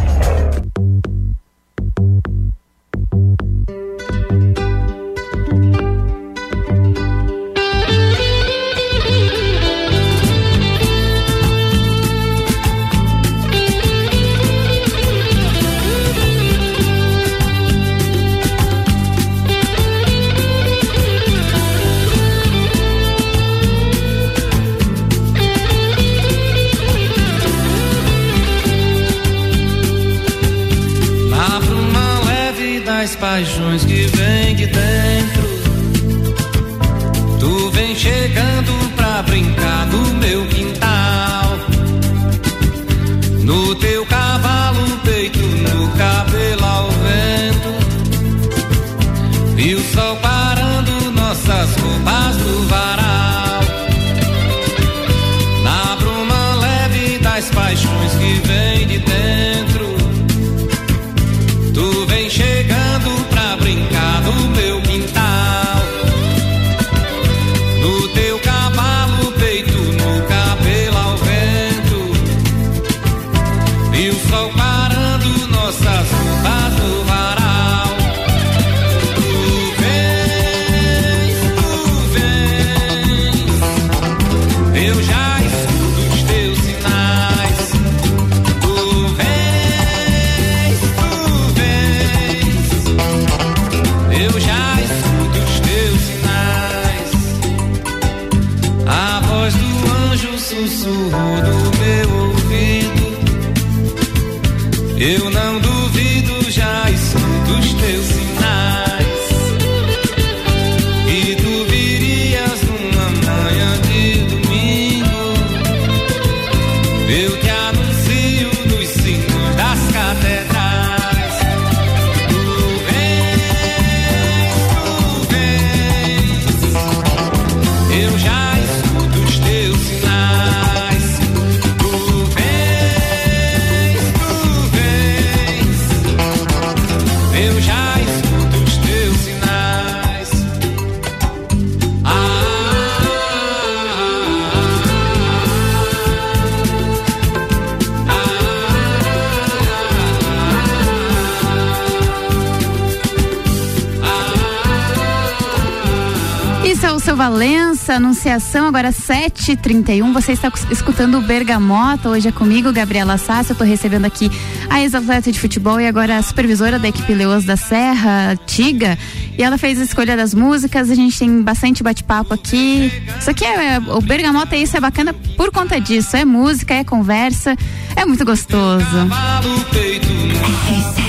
Valença, 157.88 157.94
anunciação 157.94 158.68
agora 158.68 158.92
7h31. 158.92 160.12
Você 160.14 160.34
está 160.34 160.52
escutando 160.70 161.18
o 161.18 161.22
Bergamota. 161.22 162.10
Hoje 162.10 162.28
é 162.28 162.32
comigo, 162.32 162.72
Gabriela 162.74 163.18
Sassi. 163.18 163.52
Eu 163.52 163.54
estou 163.54 163.66
recebendo 163.66 164.06
aqui 164.06 164.30
a 164.70 164.82
ex-atleta 164.82 165.32
de 165.32 165.40
futebol 165.40 165.80
e 165.80 165.88
agora 165.88 166.18
a 166.18 166.22
supervisora 166.22 166.78
da 166.78 166.88
equipe 166.90 167.14
Leoas 167.14 167.46
da 167.46 167.56
Serra, 167.56 168.38
Tiga. 168.46 168.98
E 169.38 169.44
ela 169.44 169.58
fez 169.58 169.80
a 169.80 169.84
escolha 169.84 170.18
das 170.18 170.34
músicas. 170.34 170.90
A 170.90 170.96
gente 170.96 171.18
tem 171.18 171.42
bastante 171.42 171.82
bate-papo 171.82 172.34
aqui. 172.34 172.92
Isso 173.20 173.30
aqui 173.30 173.46
é. 173.46 173.80
O 173.80 174.02
Bergamota, 174.02 174.56
isso 174.56 174.76
é 174.76 174.82
bacana 174.82 175.14
por 175.14 175.52
conta 175.52 175.80
disso. 175.80 176.18
É 176.18 176.26
música, 176.26 176.74
é 176.74 176.84
conversa. 176.84 177.56
É 177.96 178.06
muito 178.06 178.26
gostoso. 178.26 178.98
No 179.44 181.07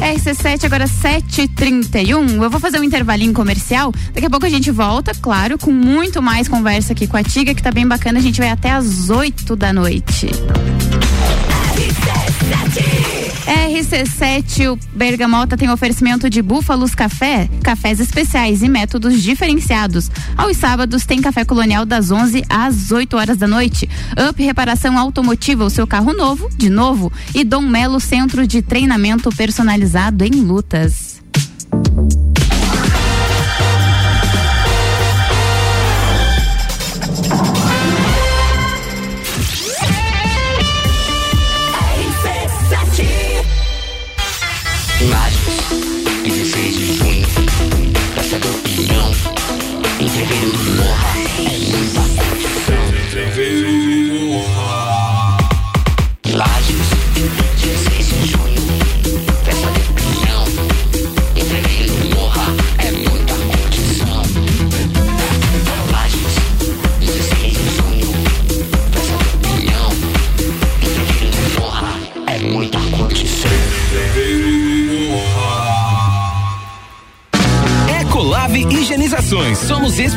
RC7, 0.00 0.64
agora 0.64 0.84
7h31. 0.84 2.42
Eu 2.42 2.50
vou 2.50 2.60
fazer 2.60 2.78
um 2.78 2.84
intervalinho 2.84 3.32
comercial. 3.32 3.92
Daqui 4.12 4.26
a 4.26 4.30
pouco 4.30 4.46
a 4.46 4.48
gente 4.48 4.70
volta, 4.70 5.12
claro, 5.20 5.58
com 5.58 5.72
muito 5.72 6.22
mais 6.22 6.48
conversa 6.48 6.92
aqui 6.92 7.06
com 7.06 7.16
a 7.16 7.22
Tiga, 7.22 7.54
que 7.54 7.62
tá 7.62 7.70
bem 7.70 7.86
bacana. 7.86 8.18
A 8.18 8.22
gente 8.22 8.40
vai 8.40 8.50
até 8.50 8.70
às 8.70 9.10
8 9.10 9.56
da 9.56 9.72
noite. 9.72 10.28
RC7, 13.68 14.72
o 14.72 14.78
Bergamota 14.96 15.54
tem 15.54 15.70
oferecimento 15.70 16.30
de 16.30 16.40
Búfalos 16.40 16.94
Café, 16.94 17.50
cafés 17.62 18.00
especiais 18.00 18.62
e 18.62 18.68
métodos 18.68 19.22
diferenciados. 19.22 20.10
Aos 20.36 20.56
sábados 20.56 21.04
tem 21.04 21.20
café 21.20 21.44
colonial 21.44 21.84
das 21.84 22.10
11 22.10 22.44
às 22.48 22.90
8 22.90 23.16
horas 23.16 23.36
da 23.36 23.46
noite. 23.46 23.88
Up 24.28 24.42
Reparação 24.42 24.98
Automotiva, 24.98 25.64
o 25.64 25.70
seu 25.70 25.86
carro 25.86 26.14
novo, 26.14 26.48
de 26.56 26.70
novo. 26.70 27.12
E 27.34 27.44
Dom 27.44 27.60
Melo 27.62 28.00
Centro 28.00 28.46
de 28.46 28.62
Treinamento 28.62 29.28
Personalizado 29.30 30.24
em 30.24 30.30
Lutas. 30.30 31.07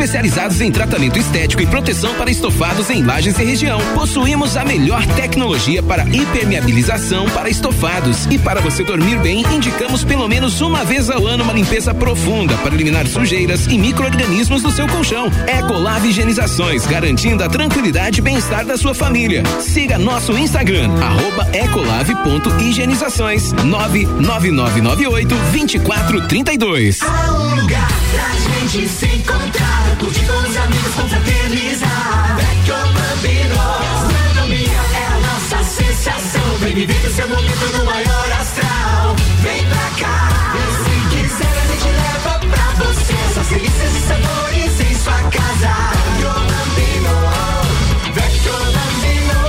Especializados 0.01 0.59
em 0.61 0.71
tratamento 0.71 1.19
estético 1.19 1.61
e 1.61 1.67
proteção 1.67 2.15
para 2.15 2.31
estofados 2.31 2.89
em 2.89 3.03
lajes 3.03 3.37
e 3.37 3.43
região. 3.43 3.79
Possuímos 3.93 4.57
a 4.57 4.65
melhor 4.65 5.05
tecnologia 5.15 5.83
para 5.83 6.03
impermeabilização 6.05 7.29
para 7.29 7.47
estofados. 7.49 8.25
E 8.25 8.39
para 8.39 8.59
você 8.61 8.83
dormir 8.83 9.19
bem, 9.19 9.43
indicamos 9.53 10.03
pelo 10.03 10.27
menos 10.27 10.59
uma 10.59 10.83
vez 10.83 11.07
ao 11.09 11.27
ano 11.27 11.43
uma 11.43 11.53
limpeza 11.53 11.93
profunda 11.93 12.57
para 12.57 12.73
eliminar 12.73 13.05
sujeiras 13.05 13.67
e 13.67 13.77
micro-organismos 13.77 14.63
do 14.63 14.71
seu 14.71 14.87
colchão. 14.87 15.29
Ecolave 15.47 16.09
Higienizações, 16.09 16.87
garantindo 16.87 17.43
a 17.43 17.49
tranquilidade 17.49 18.21
e 18.21 18.23
bem-estar 18.23 18.65
da 18.65 18.77
sua 18.77 18.95
família. 18.95 19.43
Siga 19.59 19.99
nosso 19.99 20.35
Instagram, 20.35 20.89
arroba 20.99 21.47
ecolave.higienizações 21.55 23.51
99998 23.53 25.35
2432. 25.51 27.01
Há 27.03 27.31
um 27.33 27.55
lugar 27.61 27.87
pra 28.11 28.31
gente 28.71 28.87
se 28.87 29.05
encontrar, 29.05 29.90
curtir 30.01 30.25
com 30.25 30.49
os 30.49 30.57
amigos, 30.57 30.95
confraternizar. 30.95 32.35
Vecchio 32.37 32.75
Bambino, 32.75 33.55
gastronomia 33.81 34.81
é 34.93 35.05
a 35.05 35.17
nossa 35.19 35.63
sensação. 35.63 36.57
Vem 36.59 36.73
viver 36.73 37.05
o 37.05 37.13
seu 37.13 37.27
momento 37.29 37.77
no 37.77 37.85
maior 37.85 38.31
astral. 38.39 39.15
Vem 39.41 39.63
pra 39.65 39.89
cá, 39.99 40.55
se 40.83 40.95
quiser 41.15 41.53
a 41.61 41.65
gente 41.67 41.89
leva 42.01 42.39
pra 42.39 42.65
você. 42.83 43.13
Essas 43.29 43.47
delícias 43.47 43.95
e 43.95 44.01
sabores 44.07 44.79
em 44.81 44.95
sua 44.95 45.19
casa. 45.29 45.73
Vecchio 46.17 46.33
Bambino, 46.49 47.15
Vecchio 48.15 48.57
Bambino, 48.75 49.39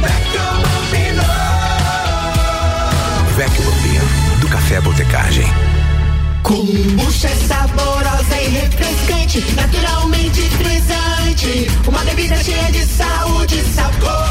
Vecchio 0.00 0.46
Bambino. 0.62 1.26
Vecchio 3.36 3.64
Bambino, 3.64 4.06
do 4.40 4.48
Café 4.48 4.80
Botecagem. 4.80 5.46
E 6.48 7.05
naturalmente 9.54 10.40
frisante. 10.50 11.66
Uma 11.86 12.02
bebida 12.04 12.36
cheia 12.42 12.70
de 12.72 12.84
saúde 12.86 13.58
e 13.58 13.74
sabor. 13.74 14.28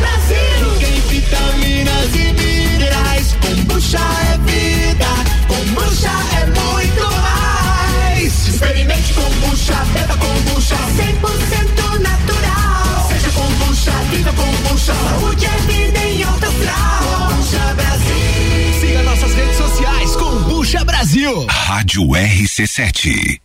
Brasil! 0.00 0.78
Tem 0.80 1.00
vitaminas 1.08 2.14
e 2.14 2.32
minerais. 2.32 3.36
Kombucha 3.40 3.98
é 3.98 4.38
vida, 4.50 5.06
kombucha 5.48 6.10
é 6.40 6.46
muito 6.46 7.04
mais. 7.22 8.48
Experimente 8.48 9.12
kombucha, 9.14 9.74
beba 9.92 10.16
kombucha, 10.16 10.76
100% 10.96 11.98
natural. 12.00 13.08
Seja 13.08 13.30
kombucha, 13.30 13.92
viva 14.10 14.32
kombucha, 14.32 14.94
saúde 14.94 15.46
é 15.46 15.56
vida 15.72 15.98
em 15.98 16.22
alta 16.22 16.46
astral. 16.46 17.28
Kombucha 17.28 17.74
Brasil! 17.74 18.80
Siga 18.80 19.02
nossas 19.02 19.34
redes 19.34 19.56
sociais, 19.56 20.16
Kombucha 20.16 20.84
Brasil. 20.84 21.46
Rádio 21.48 22.02
RC7. 22.08 23.40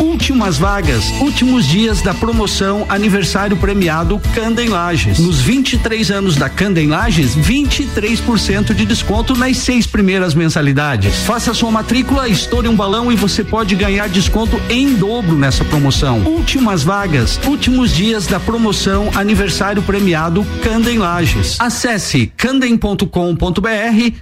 Um 0.00 0.15
Últimas 0.16 0.56
vagas, 0.56 1.10
últimos 1.20 1.68
dias 1.68 2.00
da 2.00 2.14
promoção 2.14 2.86
aniversário 2.88 3.54
premiado 3.54 4.18
Candem 4.34 4.70
Lages. 4.70 5.18
Nos 5.18 5.40
23 5.40 6.10
anos 6.10 6.36
da 6.36 6.48
Candem 6.48 6.88
Lages, 6.88 7.36
23% 7.36 8.72
de 8.72 8.86
desconto 8.86 9.36
nas 9.36 9.58
seis 9.58 9.86
primeiras 9.86 10.34
mensalidades. 10.34 11.18
Faça 11.26 11.52
sua 11.52 11.70
matrícula, 11.70 12.30
estoure 12.30 12.66
um 12.66 12.74
balão 12.74 13.12
e 13.12 13.14
você 13.14 13.44
pode 13.44 13.74
ganhar 13.74 14.08
desconto 14.08 14.58
em 14.70 14.94
dobro 14.94 15.36
nessa 15.36 15.66
promoção. 15.66 16.20
Últimas 16.20 16.82
vagas, 16.82 17.38
últimos 17.46 17.94
dias 17.94 18.26
da 18.26 18.40
promoção 18.40 19.10
aniversário 19.14 19.82
premiado 19.82 20.46
Candem 20.62 20.96
Lages. 20.96 21.56
Acesse 21.60 22.32
candem.com.br, 22.38 23.06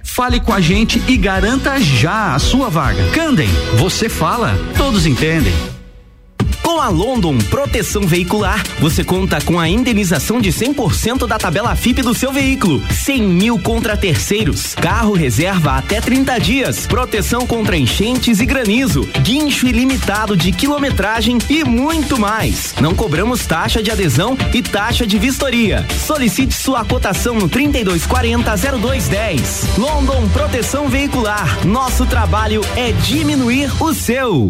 fale 0.03 0.41
com 0.41 0.51
a 0.51 0.59
gente 0.59 1.01
e 1.07 1.15
garanta 1.15 1.79
já 1.79 2.35
a 2.35 2.39
sua 2.39 2.69
vaga. 2.69 3.01
Candem, 3.11 3.49
você 3.77 4.09
fala, 4.09 4.53
todos 4.77 5.05
entendem. 5.05 5.53
Com 6.75 6.81
a 6.81 6.89
London 6.89 7.37
Proteção 7.37 8.01
Veicular, 8.01 8.61
você 8.81 9.01
conta 9.01 9.39
com 9.39 9.57
a 9.57 9.69
indenização 9.69 10.41
de 10.41 10.51
100% 10.51 11.25
da 11.25 11.37
tabela 11.37 11.73
FIP 11.73 12.01
do 12.01 12.13
seu 12.13 12.33
veículo, 12.33 12.83
100 12.91 13.21
mil 13.21 13.57
contra 13.57 13.95
terceiros, 13.95 14.75
carro 14.75 15.13
reserva 15.13 15.77
até 15.77 16.01
30 16.01 16.37
dias, 16.37 16.85
proteção 16.85 17.47
contra 17.47 17.77
enchentes 17.77 18.41
e 18.41 18.45
granizo, 18.45 19.07
guincho 19.21 19.69
ilimitado 19.69 20.35
de 20.35 20.51
quilometragem 20.51 21.37
e 21.49 21.63
muito 21.63 22.19
mais. 22.19 22.75
Não 22.81 22.93
cobramos 22.93 23.45
taxa 23.45 23.81
de 23.81 23.89
adesão 23.89 24.37
e 24.53 24.61
taxa 24.61 25.07
de 25.07 25.17
vistoria. 25.17 25.87
Solicite 26.05 26.55
sua 26.55 26.83
cotação 26.83 27.35
no 27.35 27.47
3240 27.47 28.53
0210. 28.77 29.77
London 29.77 30.27
Proteção 30.27 30.89
Veicular. 30.89 31.65
Nosso 31.65 32.05
trabalho 32.05 32.59
é 32.75 32.91
diminuir 32.91 33.71
o 33.81 33.93
seu. 33.93 34.49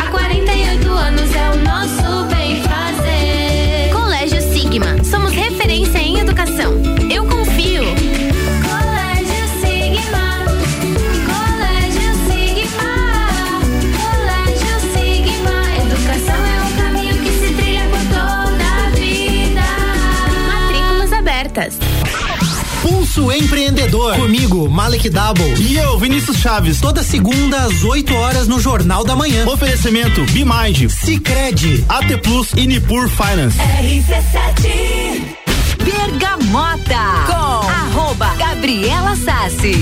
Há 0.00 0.10
48 0.10 0.90
anos 0.90 1.34
é 1.34 1.50
o 1.50 1.56
nosso 1.62 2.24
bem 2.34 2.62
fazer. 2.62 3.90
Colégio 3.92 4.40
Sigma. 4.42 5.02
Somos 5.04 5.32
referência 5.32 5.98
em 5.98 6.18
educação. 6.18 6.74
Eu 7.10 7.24
confio. 7.24 7.82
Colégio 8.62 9.48
Sigma. 9.60 10.44
Colégio 11.26 12.10
Sigma. 12.26 12.92
Colégio 13.98 14.80
Sigma. 14.92 15.56
Educação 15.86 16.40
é 16.44 16.62
um 16.62 16.72
caminho 16.76 17.16
que 17.22 17.30
se 17.30 17.54
trilha 17.54 17.86
por 17.88 18.00
toda 18.08 18.66
a 18.86 18.90
vida. 18.90 19.66
Matrículas 20.46 21.12
abertas. 21.12 21.78
Pulso 23.08 23.32
Empreendedor. 23.32 24.14
Comigo, 24.16 24.68
Malek 24.68 25.08
Double. 25.08 25.54
E 25.58 25.78
eu, 25.78 25.98
Vinícius 25.98 26.36
Chaves. 26.36 26.78
Toda 26.78 27.02
segunda 27.02 27.62
às 27.62 27.82
8 27.82 28.14
horas 28.14 28.46
no 28.46 28.60
Jornal 28.60 29.02
da 29.02 29.16
Manhã. 29.16 29.46
Oferecimento 29.48 30.22
Bimind, 30.26 30.90
Cicred, 30.90 31.84
AT 31.88 32.18
Plus 32.22 32.52
e 32.54 32.66
Nipur 32.66 33.08
Finance. 33.08 33.56
RC7 33.58 35.38
Bergamota 35.82 37.24
com 37.26 37.68
arroba 37.70 38.34
Gabriela 38.36 39.16
Sassi. 39.16 39.72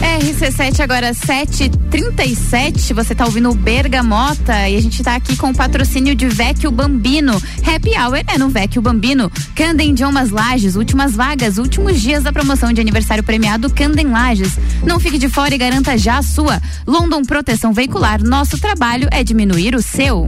RC7 0.00 0.80
agora 0.80 1.12
7h37. 1.12 2.94
Você 2.94 3.14
tá 3.14 3.24
ouvindo 3.24 3.52
Bergamota 3.54 4.68
e 4.68 4.76
a 4.76 4.80
gente 4.80 5.02
tá 5.02 5.16
aqui 5.16 5.36
com 5.36 5.50
o 5.50 5.54
patrocínio 5.54 6.14
de 6.14 6.28
Vecchio 6.28 6.70
Bambino. 6.70 7.32
Happy 7.66 7.90
Hour 7.98 8.22
é 8.26 8.38
no 8.38 8.48
Vecchio 8.48 8.80
Bambino. 8.80 9.30
Candem 9.54 9.90
Idiomas 9.90 10.30
Lages, 10.30 10.76
últimas 10.76 11.14
vagas, 11.14 11.58
últimos 11.58 12.00
dias 12.00 12.22
da 12.22 12.32
promoção 12.32 12.72
de 12.72 12.80
aniversário 12.80 13.24
premiado 13.24 13.70
Candem 13.70 14.08
Lages. 14.08 14.58
Não 14.84 15.00
fique 15.00 15.18
de 15.18 15.28
fora 15.28 15.54
e 15.54 15.58
garanta 15.58 15.98
já 15.98 16.18
a 16.18 16.22
sua. 16.22 16.60
London 16.86 17.22
Proteção 17.22 17.72
Veicular. 17.72 18.22
Nosso 18.22 18.58
trabalho 18.58 19.08
é 19.10 19.24
diminuir 19.24 19.74
o 19.74 19.82
seu. 19.82 20.26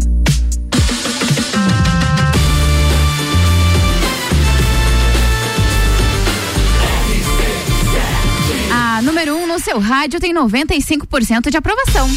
Seu 9.60 9.78
rádio 9.78 10.18
tem 10.18 10.34
95% 10.34 11.50
de 11.50 11.56
aprovação. 11.56 12.08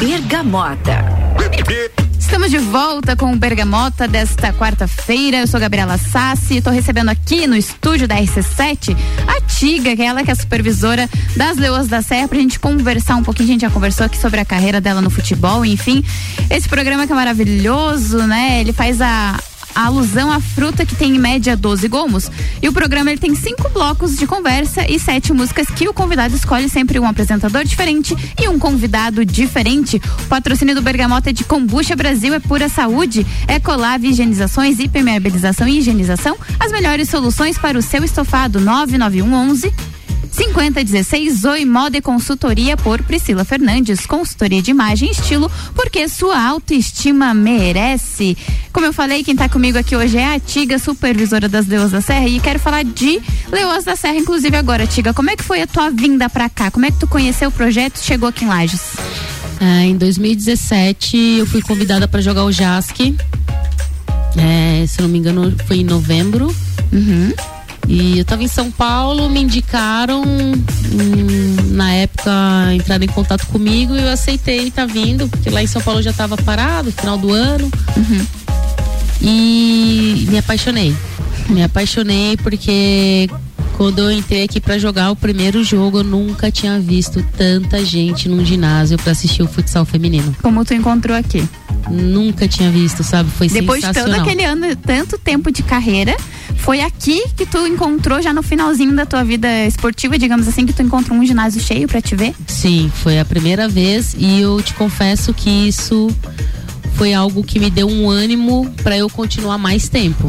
Bergamota. 0.00 1.04
Estamos 2.28 2.50
de 2.50 2.58
volta 2.58 3.16
com 3.16 3.32
o 3.32 3.36
Bergamota 3.36 4.06
desta 4.06 4.52
quarta-feira. 4.52 5.38
Eu 5.38 5.46
sou 5.46 5.58
Gabriela 5.58 5.96
Sassi 5.96 6.54
e 6.54 6.58
estou 6.58 6.70
recebendo 6.70 7.08
aqui 7.08 7.46
no 7.46 7.56
estúdio 7.56 8.06
da 8.06 8.16
RC7 8.16 8.94
a 9.26 9.40
Tiga, 9.40 9.96
que 9.96 10.02
é 10.02 10.04
ela 10.04 10.22
que 10.22 10.28
é 10.28 10.34
a 10.34 10.36
supervisora 10.36 11.08
das 11.38 11.56
Leoas 11.56 11.88
da 11.88 12.02
Serra, 12.02 12.28
pra 12.28 12.38
gente 12.38 12.60
conversar 12.60 13.16
um 13.16 13.22
pouquinho. 13.22 13.48
A 13.48 13.52
gente 13.52 13.60
já 13.62 13.70
conversou 13.70 14.04
aqui 14.04 14.18
sobre 14.18 14.40
a 14.40 14.44
carreira 14.44 14.78
dela 14.78 15.00
no 15.00 15.08
futebol, 15.08 15.64
enfim. 15.64 16.04
Esse 16.50 16.68
programa 16.68 17.06
que 17.06 17.12
é 17.12 17.16
maravilhoso, 17.16 18.18
né? 18.18 18.60
Ele 18.60 18.74
faz 18.74 19.00
a, 19.00 19.40
a 19.74 19.86
alusão 19.86 20.30
à 20.30 20.40
fruta 20.40 20.84
que 20.84 20.94
tem 20.94 21.16
em 21.16 21.18
média 21.18 21.56
12 21.56 21.88
gomos. 21.88 22.30
E 22.60 22.68
o 22.68 22.72
programa 22.72 23.10
ele 23.10 23.20
tem 23.20 23.34
cinco 23.34 23.68
blocos 23.70 24.16
de 24.16 24.26
conversa 24.26 24.84
e 24.90 24.98
sete 24.98 25.32
músicas 25.32 25.68
que 25.68 25.88
o 25.88 25.94
convidado 25.94 26.34
escolhe 26.34 26.68
sempre 26.68 26.98
um 26.98 27.06
apresentador 27.06 27.64
diferente 27.64 28.16
e 28.40 28.48
um 28.48 28.58
convidado 28.58 29.24
diferente. 29.24 30.00
O 30.24 30.26
patrocínio 30.26 30.74
do 30.74 30.82
Bergamota 30.82 31.30
é 31.30 31.32
de 31.32 31.44
Combucha 31.44 31.96
Brasil 31.96 32.34
é 32.34 32.40
pura 32.40 32.68
saúde, 32.68 33.26
Ecolave 33.46 34.08
higienizações, 34.08 34.78
hipermeabilização 34.78 35.68
e 35.68 35.78
higienização, 35.78 36.36
as 36.58 36.72
melhores 36.72 37.08
soluções 37.08 37.58
para 37.58 37.78
o 37.78 37.82
seu 37.82 38.04
estofado 38.04 38.60
99111 38.60 39.97
5016 40.38 41.44
Oi 41.46 41.64
Moda 41.64 41.98
e 41.98 42.00
Consultoria 42.00 42.76
por 42.76 43.02
Priscila 43.02 43.44
Fernandes. 43.44 44.06
Consultoria 44.06 44.62
de 44.62 44.70
imagem 44.70 45.08
e 45.08 45.10
estilo, 45.10 45.50
porque 45.74 46.08
sua 46.08 46.40
autoestima 46.40 47.34
merece. 47.34 48.38
Como 48.72 48.86
eu 48.86 48.92
falei, 48.92 49.24
quem 49.24 49.34
tá 49.34 49.48
comigo 49.48 49.76
aqui 49.76 49.96
hoje 49.96 50.16
é 50.16 50.36
a 50.36 50.38
Tiga, 50.38 50.78
supervisora 50.78 51.48
das 51.48 51.66
Leoas 51.66 51.90
da 51.90 52.00
Serra, 52.00 52.28
e 52.28 52.38
quero 52.38 52.60
falar 52.60 52.84
de 52.84 53.20
Leoas 53.50 53.82
da 53.82 53.96
Serra, 53.96 54.14
inclusive 54.14 54.56
agora, 54.56 54.86
Tiga. 54.86 55.12
Como 55.12 55.28
é 55.28 55.34
que 55.34 55.42
foi 55.42 55.60
a 55.60 55.66
tua 55.66 55.90
vinda 55.90 56.30
pra 56.30 56.48
cá? 56.48 56.70
Como 56.70 56.86
é 56.86 56.92
que 56.92 57.00
tu 57.00 57.08
conheceu 57.08 57.48
o 57.48 57.52
projeto 57.52 57.96
e 57.96 58.04
chegou 58.04 58.28
aqui 58.28 58.44
em 58.44 58.48
Lages? 58.48 58.92
Ah, 59.60 59.84
em 59.84 59.96
2017 59.96 61.16
eu 61.40 61.46
fui 61.46 61.60
convidada 61.62 62.06
para 62.06 62.20
jogar 62.20 62.44
o 62.44 62.52
JASC. 62.52 63.16
É, 64.36 64.86
se 64.86 65.02
não 65.02 65.08
me 65.08 65.18
engano, 65.18 65.52
foi 65.66 65.78
em 65.78 65.84
novembro. 65.84 66.54
Uhum. 66.92 67.32
E 67.88 68.18
eu 68.18 68.24
tava 68.24 68.42
em 68.42 68.48
São 68.48 68.70
Paulo, 68.70 69.30
me 69.30 69.40
indicaram, 69.40 70.22
hum, 70.22 71.56
na 71.70 71.90
época 71.94 72.30
entraram 72.74 73.02
em 73.02 73.08
contato 73.08 73.46
comigo 73.46 73.96
e 73.96 74.02
eu 74.02 74.10
aceitei 74.10 74.70
tá 74.70 74.84
vindo, 74.84 75.26
porque 75.26 75.48
lá 75.48 75.62
em 75.62 75.66
São 75.66 75.80
Paulo 75.80 76.00
eu 76.00 76.04
já 76.04 76.12
tava 76.12 76.36
parado, 76.36 76.92
final 76.92 77.16
do 77.16 77.32
ano. 77.32 77.70
e 79.22 80.26
me 80.28 80.36
apaixonei. 80.36 80.94
Me 81.48 81.62
apaixonei 81.62 82.36
porque 82.36 83.30
quando 83.78 84.00
eu 84.00 84.10
entrei 84.10 84.42
aqui 84.42 84.60
para 84.60 84.76
jogar 84.76 85.12
o 85.12 85.14
primeiro 85.14 85.62
jogo, 85.62 86.00
eu 86.00 86.04
nunca 86.04 86.50
tinha 86.50 86.80
visto 86.80 87.24
tanta 87.36 87.84
gente 87.84 88.28
num 88.28 88.44
ginásio 88.44 88.98
para 88.98 89.12
assistir 89.12 89.40
o 89.40 89.46
futsal 89.46 89.84
feminino. 89.84 90.34
Como 90.42 90.64
tu 90.64 90.74
encontrou 90.74 91.16
aqui? 91.16 91.48
Nunca 91.88 92.48
tinha 92.48 92.72
visto, 92.72 93.04
sabe? 93.04 93.30
Foi 93.30 93.46
Depois 93.46 93.80
de 93.80 93.86
todo 93.86 93.94
sensacional. 93.94 94.26
aquele 94.26 94.44
ano, 94.44 94.74
tanto 94.74 95.16
tempo 95.16 95.52
de 95.52 95.62
carreira, 95.62 96.16
foi 96.56 96.80
aqui 96.80 97.22
que 97.36 97.46
tu 97.46 97.68
encontrou 97.68 98.20
já 98.20 98.32
no 98.32 98.42
finalzinho 98.42 98.96
da 98.96 99.06
tua 99.06 99.22
vida 99.22 99.48
esportiva, 99.64 100.18
digamos 100.18 100.48
assim, 100.48 100.66
que 100.66 100.72
tu 100.72 100.82
encontrou 100.82 101.16
um 101.16 101.24
ginásio 101.24 101.62
cheio 101.62 101.86
pra 101.86 102.02
te 102.02 102.16
ver? 102.16 102.34
Sim, 102.48 102.90
foi 102.92 103.20
a 103.20 103.24
primeira 103.24 103.68
vez 103.68 104.12
e 104.18 104.40
eu 104.40 104.60
te 104.60 104.74
confesso 104.74 105.32
que 105.32 105.48
isso 105.68 106.10
foi 106.94 107.14
algo 107.14 107.44
que 107.44 107.60
me 107.60 107.70
deu 107.70 107.88
um 107.88 108.10
ânimo 108.10 108.68
para 108.82 108.98
eu 108.98 109.08
continuar 109.08 109.56
mais 109.56 109.88
tempo. 109.88 110.26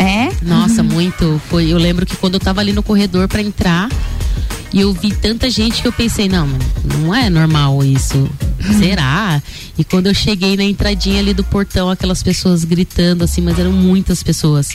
É? 0.00 0.30
Nossa, 0.40 0.82
muito. 0.82 1.40
Foi, 1.50 1.70
eu 1.70 1.76
lembro 1.76 2.06
que 2.06 2.16
quando 2.16 2.34
eu 2.34 2.40
tava 2.40 2.60
ali 2.62 2.72
no 2.72 2.82
corredor 2.82 3.28
para 3.28 3.42
entrar 3.42 3.86
e 4.72 4.80
eu 4.80 4.94
vi 4.94 5.12
tanta 5.12 5.50
gente 5.50 5.82
que 5.82 5.88
eu 5.88 5.92
pensei, 5.92 6.26
não, 6.26 6.48
não 6.84 7.14
é 7.14 7.28
normal 7.28 7.84
isso. 7.84 8.30
Será? 8.78 9.42
E 9.76 9.84
quando 9.84 10.06
eu 10.06 10.14
cheguei 10.14 10.56
na 10.56 10.64
entradinha 10.64 11.18
ali 11.18 11.34
do 11.34 11.44
portão, 11.44 11.90
aquelas 11.90 12.22
pessoas 12.22 12.64
gritando 12.64 13.24
assim, 13.24 13.42
mas 13.42 13.58
eram 13.58 13.72
muitas 13.72 14.22
pessoas. 14.22 14.70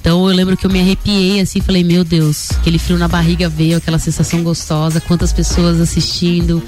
Então 0.00 0.26
eu 0.26 0.34
lembro 0.34 0.56
que 0.56 0.64
eu 0.64 0.70
me 0.70 0.80
arrepiei 0.80 1.40
assim, 1.40 1.60
falei, 1.60 1.84
meu 1.84 2.02
Deus, 2.02 2.50
aquele 2.52 2.78
frio 2.78 2.96
na 2.96 3.08
barriga 3.08 3.50
veio, 3.50 3.76
aquela 3.76 3.98
sensação 3.98 4.42
gostosa, 4.42 4.98
quantas 4.98 5.30
pessoas 5.30 5.78
assistindo, 5.78 6.62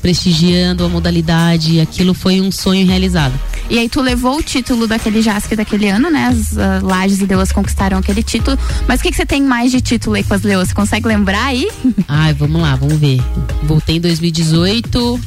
prestigiando 0.00 0.84
a 0.84 0.88
modalidade, 0.88 1.80
aquilo 1.80 2.14
foi 2.14 2.40
um 2.40 2.50
sonho 2.50 2.86
realizado. 2.86 3.38
E 3.70 3.78
aí 3.78 3.88
tu 3.88 4.00
levou 4.00 4.38
o 4.38 4.42
título 4.42 4.86
daquele 4.86 5.20
JASC 5.20 5.54
daquele 5.54 5.88
ano, 5.88 6.08
né? 6.10 6.28
As 6.28 6.52
uh, 6.52 6.84
Lages 6.86 7.20
e 7.20 7.26
Leoas 7.26 7.52
conquistaram 7.52 7.98
aquele 7.98 8.22
título. 8.22 8.58
Mas 8.86 9.00
o 9.00 9.02
que, 9.02 9.10
que 9.10 9.16
você 9.16 9.26
tem 9.26 9.42
mais 9.42 9.70
de 9.70 9.80
título 9.80 10.16
aí 10.16 10.24
com 10.24 10.32
as 10.34 10.42
Leoas? 10.42 10.68
Você 10.68 10.74
consegue 10.74 11.06
lembrar 11.06 11.44
aí? 11.46 11.68
Ai, 12.08 12.32
vamos 12.32 12.62
lá, 12.62 12.76
vamos 12.76 12.96
ver. 12.98 13.20
Voltei 13.64 13.96
em 13.96 14.00
2018. 14.00 15.20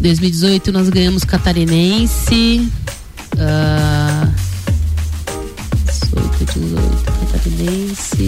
2018 0.00 0.70
nós 0.72 0.88
ganhamos 0.88 1.24
catarinense. 1.24 2.68
Ah, 3.38 4.28
18, 5.86 6.44
18, 6.44 7.04
catarinense. 7.32 8.26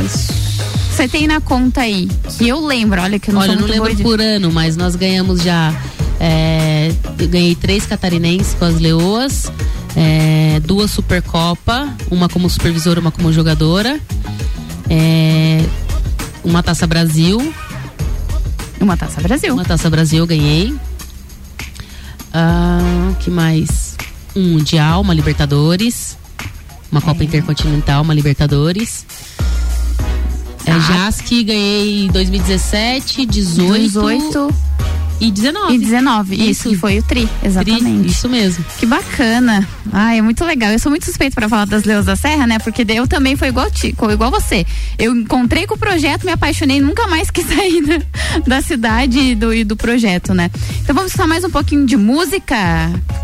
Você 0.90 1.07
tem 1.07 1.29
na 1.29 1.40
conta 1.40 1.83
aí, 1.83 2.09
que 2.37 2.48
eu 2.48 2.64
lembro, 2.66 3.01
olha 3.01 3.20
que 3.20 3.31
eu 3.31 3.35
não 3.35 3.40
Olha, 3.42 3.53
eu 3.53 3.61
não 3.61 3.68
lembro 3.68 3.94
de- 3.94 4.03
por 4.03 4.20
ano, 4.20 4.51
mas 4.51 4.77
nós 4.77 4.96
ganhamos 4.96 5.42
já. 5.42 5.72
É, 6.20 6.92
eu 7.18 7.28
ganhei 7.28 7.54
três 7.54 7.87
catarinenses 7.87 8.54
com 8.54 8.64
as 8.64 8.78
leoas, 8.81 9.50
é, 9.96 10.61
duas 10.61 10.90
Supercopa, 10.90 11.88
uma 12.11 12.28
como 12.28 12.48
supervisora, 12.50 13.00
uma 13.00 13.11
como 13.11 13.33
jogadora, 13.33 14.00
é, 14.90 15.64
uma 16.44 16.62
Taça 16.62 16.87
Brasil. 16.87 17.52
Uma 18.81 18.96
Taça 18.96 19.20
Brasil. 19.20 19.54
Uma 19.54 19.64
Taça 19.64 19.90
Brasil 19.90 20.18
eu 20.20 20.26
ganhei. 20.26 20.74
Ah, 22.33 23.12
que 23.20 23.31
mais? 23.31 23.96
Um 24.37 24.52
Mundial, 24.52 25.00
uma 25.00 25.14
Libertadores, 25.14 26.16
uma 26.90 27.00
É. 27.00 27.04
Copa 27.04 27.24
Intercontinental, 27.24 28.02
uma 28.02 28.14
Libertadores. 28.14 29.04
É, 30.64 30.72
Ah. 30.72 30.78
JASC 30.78 31.42
ganhei 31.44 32.04
em 32.04 32.09
2017, 32.09 33.24
18, 33.26 33.83
18 33.83 34.54
e 35.20 35.31
19. 35.31 35.74
e 35.74 35.78
19. 35.78 36.35
Isso, 36.37 36.50
Isso. 36.50 36.68
que 36.68 36.76
foi 36.76 36.98
o 36.98 37.02
Tri, 37.02 37.28
exatamente. 37.42 38.09
isso 38.09 38.28
mesmo. 38.28 38.64
Que 38.78 38.87
bacana. 38.87 39.66
Ai, 39.92 40.18
é 40.18 40.22
muito 40.22 40.44
legal. 40.44 40.70
Eu 40.70 40.78
sou 40.78 40.90
muito 40.90 41.04
suspeita 41.04 41.35
pra 41.35 41.48
falar 41.48 41.66
das 41.66 41.85
Leões 41.85 42.04
da 42.07 42.14
Serra, 42.16 42.46
né? 42.46 42.59
Porque 42.59 42.85
eu 42.88 43.07
também 43.07 43.37
foi 43.37 43.48
igual, 43.48 43.70
ti, 43.70 43.88
igual 43.88 44.31
você. 44.31 44.66
Eu 44.98 45.16
encontrei 45.16 45.66
com 45.66 45.74
o 45.74 45.78
projeto, 45.78 46.24
me 46.24 46.33
apaixonei, 46.33 46.81
nunca 46.81 47.07
mais 47.07 47.31
quis 47.33 47.46
sair 47.46 47.83
da, 47.83 48.00
da 48.46 48.62
cidade 48.62 49.18
e 49.18 49.35
do, 49.35 49.52
e 49.54 49.64
do 49.64 49.76
projeto, 49.76 50.35
né? 50.35 50.50
Então 50.83 50.94
vamos 50.94 51.11
escutar 51.11 51.26
mais 51.26 51.44
um 51.44 51.50
pouquinho 51.50 51.87
de 51.87 51.96
música, 51.96 52.57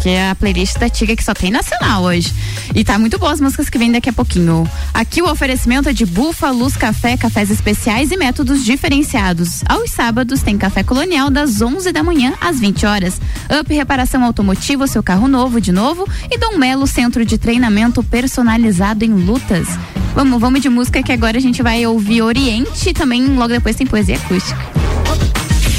que 0.03 0.09
é 0.09 0.31
a 0.31 0.35
playlist 0.35 0.79
da 0.79 0.89
Tiga 0.89 1.15
que 1.15 1.23
só 1.25 1.35
tem 1.35 1.51
nacional 1.51 2.05
hoje. 2.05 2.33
E 2.75 2.83
tá 2.85 2.99
muito 2.99 3.19
boas 3.19 3.35
as 3.35 3.41
músicas 3.41 3.69
que 3.69 3.77
vêm 3.77 3.91
daqui 3.91 4.09
a 4.09 4.13
pouquinho. 4.13 4.69
Aqui 4.93 5.21
o 5.21 5.29
oferecimento 5.29 5.89
é 5.89 5.93
de 5.93 6.07
Bufa, 6.07 6.51
Luz 6.51 6.77
Café, 6.77 7.17
cafés 7.17 7.51
especiais 7.51 8.13
e 8.13 8.17
métodos 8.17 8.65
diferenciados. 8.65 9.63
Aos 9.67 9.91
sábados 9.91 10.41
tem 10.41 10.57
café 10.57 10.85
colonial 10.85 11.31
das 11.31 11.61
11 11.61 11.84
da 11.93 12.03
manhã 12.03 12.35
às 12.41 12.59
20 12.59 12.87
horas. 12.87 13.21
Up 13.61 13.73
Reparação 13.73 14.25
Automotiva, 14.25 14.87
seu 14.87 15.03
carro 15.03 15.29
novo 15.29 15.61
de 15.61 15.73
novo. 15.73 16.09
E 16.31 16.39
Dom 16.39 16.59
Melo, 16.59 16.87
centro 16.87 17.25
de 17.25 17.39
treinamento 17.39 18.03
personalizado 18.03 19.05
em 19.05 19.13
lutas. 19.13 19.69
Vamos, 20.15 20.41
vamos 20.41 20.61
de 20.61 20.69
música 20.69 21.03
que 21.03 21.13
agora 21.13 21.39
a 21.39 21.41
gente 21.41 21.63
vai 21.63 21.85
ouvir 21.87 22.23
Oriente 22.23 22.91
e 22.91 22.95
também 22.95 23.25
logo 23.37 23.49
depois 23.49 23.77
tem 23.77 23.87
poesia 23.87 24.17
acústica. 24.17 24.59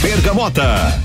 Bergamota. 0.01 1.01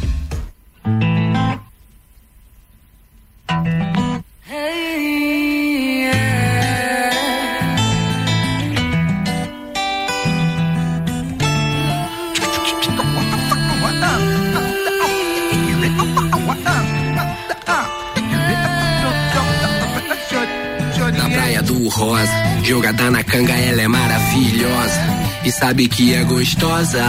Rosa, 22.00 22.32
jogada 22.62 23.10
na 23.10 23.22
canga, 23.22 23.52
ela 23.52 23.82
é 23.82 23.86
maravilhosa. 23.86 25.00
E 25.44 25.52
sabe 25.52 25.86
que 25.86 26.14
é 26.14 26.24
gostosa. 26.24 27.04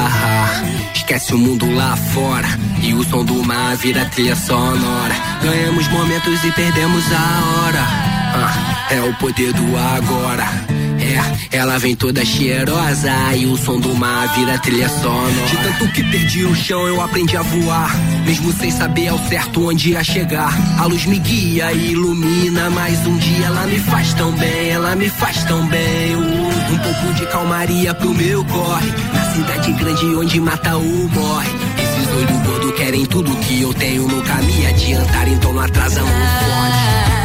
Esquece 0.94 1.34
o 1.34 1.38
mundo 1.38 1.74
lá 1.74 1.96
fora. 1.96 2.50
E 2.84 2.94
o 2.94 3.02
som 3.06 3.24
do 3.24 3.42
mar 3.42 3.78
vira 3.78 4.04
trilha 4.08 4.36
sonora. 4.36 5.16
Ganhamos 5.42 5.88
momentos 5.88 6.44
e 6.44 6.52
perdemos 6.52 7.06
a 7.10 7.64
hora. 7.64 7.88
Ah, 8.36 8.88
é 8.92 9.02
o 9.02 9.14
poder 9.14 9.54
do 9.54 9.78
agora. 9.78 10.81
É, 11.12 11.58
ela 11.58 11.78
vem 11.78 11.93
toda 11.93 12.24
cheirosa 12.24 13.12
e 13.36 13.45
o 13.45 13.58
som 13.58 13.80
do 13.80 13.93
mar 13.93 14.34
vira 14.34 14.58
trilha 14.60 14.88
sonora. 14.88 15.34
De 15.50 15.58
tanto 15.58 15.91
que 15.91 16.04
perdi 16.04 16.45
o 16.45 16.56
chão, 16.56 16.88
eu 16.88 17.02
aprendi 17.02 17.36
a 17.36 17.41
voar. 17.41 17.91
Mesmo 18.26 18.54
sem 18.54 18.71
saber 18.71 19.10
ao 19.10 19.19
certo 19.28 19.67
onde 19.67 19.91
ia 19.91 20.04
chegar. 20.04 20.54
A 20.80 20.86
luz 20.86 21.06
me 21.06 21.19
guia 21.19 21.74
e 21.74 21.91
ilumina, 21.91 22.69
mas 22.69 23.06
um 23.06 23.17
dia 23.17 23.47
ela 23.47 23.67
me 23.67 23.80
faz 23.80 24.13
tão 24.13 24.32
bem, 24.32 24.69
ela 24.69 24.95
me 24.95 25.10
faz 25.10 25.43
tão 25.43 25.67
bem. 25.67 26.15
Um 26.15 26.78
pouco 26.78 27.13
de 27.15 27.26
calmaria 27.28 27.93
pro 27.93 28.13
meu 28.13 28.45
corre. 28.45 28.91
Na 29.13 29.34
cidade 29.34 29.74
grande 29.74 30.06
onde 30.15 30.39
mata 30.39 30.78
ou 30.78 31.10
morre. 31.10 31.50
Esses 31.78 32.08
olhos 32.15 32.47
gordos 32.47 32.76
querem 32.78 33.06
tudo 33.06 33.36
que 33.38 33.62
eu 33.62 33.74
tenho. 33.74 34.08
Nunca 34.08 34.36
me 34.36 34.65
adiantar, 34.65 35.28
então 35.28 35.52
não 35.52 35.62
atrasa, 35.62 36.00
não 36.00 36.08
fode. 36.08 37.21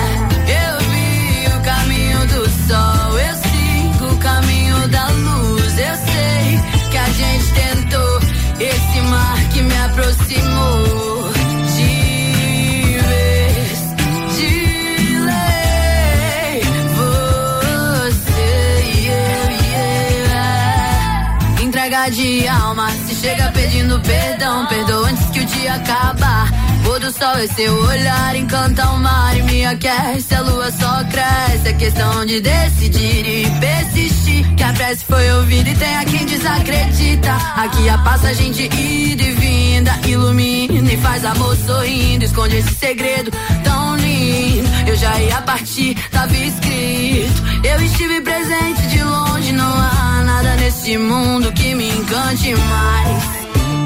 Entrega 21.63 22.11
de 22.11 22.47
alma, 22.47 22.91
se 22.91 23.15
chega 23.15 23.51
pedindo 23.53 23.99
perdão, 24.01 24.67
perdoa 24.67 25.09
antes 25.09 25.31
que 25.31 25.41
o 25.41 25.47
dia 25.47 25.75
acabar. 25.75 26.66
Pôr 26.87 27.01
do 27.01 27.11
sol 27.11 27.37
é 27.37 27.49
seu 27.49 27.75
olhar, 27.83 28.37
encanta 28.37 28.89
o 28.91 28.99
mar 29.01 29.37
e 29.37 29.43
me 29.43 29.67
aquece. 29.67 30.33
A 30.33 30.41
lua 30.41 30.71
só 30.71 31.03
cresce, 31.11 31.69
é 31.69 31.73
questão 31.73 32.25
de 32.25 32.41
decidir 32.41 33.27
e 33.27 33.51
persistir. 33.59 34.55
Que 34.55 34.63
a 34.63 34.73
prece 34.73 35.05
foi 35.05 35.29
ouvida 35.33 35.69
e 35.69 35.75
tem 35.75 35.97
a 35.97 36.05
quem 36.05 36.25
desacredita. 36.25 37.33
Aqui 37.57 37.89
a 37.89 37.99
passagem 37.99 38.53
de 38.53 38.67
ida 38.67 39.23
e 39.25 39.33
vinda 39.33 39.99
ilumina 40.07 40.93
e 40.93 40.97
faz 40.99 41.25
amor 41.25 41.57
sorrindo. 41.57 42.25
Esconde 42.25 42.59
esse 42.59 42.73
segredo 42.77 43.33
tão 43.65 43.97
lindo. 43.97 44.69
Eu 44.87 44.95
já 44.95 45.21
ia 45.21 45.43
partir, 45.43 45.97
tava 46.13 46.37
escrito. 46.37 47.43
Eu 47.65 47.81
estive 47.85 48.21
presente 48.21 48.87
de 48.87 49.03
longe, 49.03 49.53
não 49.53 49.73
há 49.77 50.23
nada 50.25 50.55
nesse 50.55 50.97
mundo 50.97 51.53
que 51.53 51.75
me 51.75 51.89
encante 51.89 52.55
mais. 52.55 53.25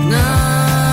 Não 0.05 0.90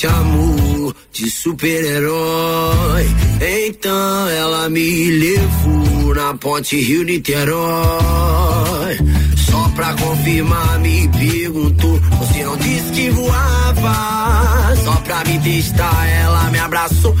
e 0.00 0.06
me 0.06 0.12
chamou 0.12 0.94
de 1.12 1.30
super-herói. 1.30 3.06
Então 3.40 4.28
ela 4.28 4.68
me 4.68 5.10
levou 5.10 6.14
na 6.14 6.34
ponte 6.34 6.80
Rio 6.80 7.04
Niterói. 7.04 8.98
Só 9.36 9.68
pra 9.74 9.94
confirmar, 9.94 10.78
me 10.80 11.08
perguntou. 11.08 12.00
Você 12.18 12.44
não 12.44 12.56
disse 12.56 12.92
que 12.92 13.10
voava. 13.10 14.74
Só 14.84 14.92
pra 14.96 15.24
me 15.24 15.38
testar, 15.40 16.08
ela 16.08 16.50
me 16.50 16.58
abraçou 16.58 17.14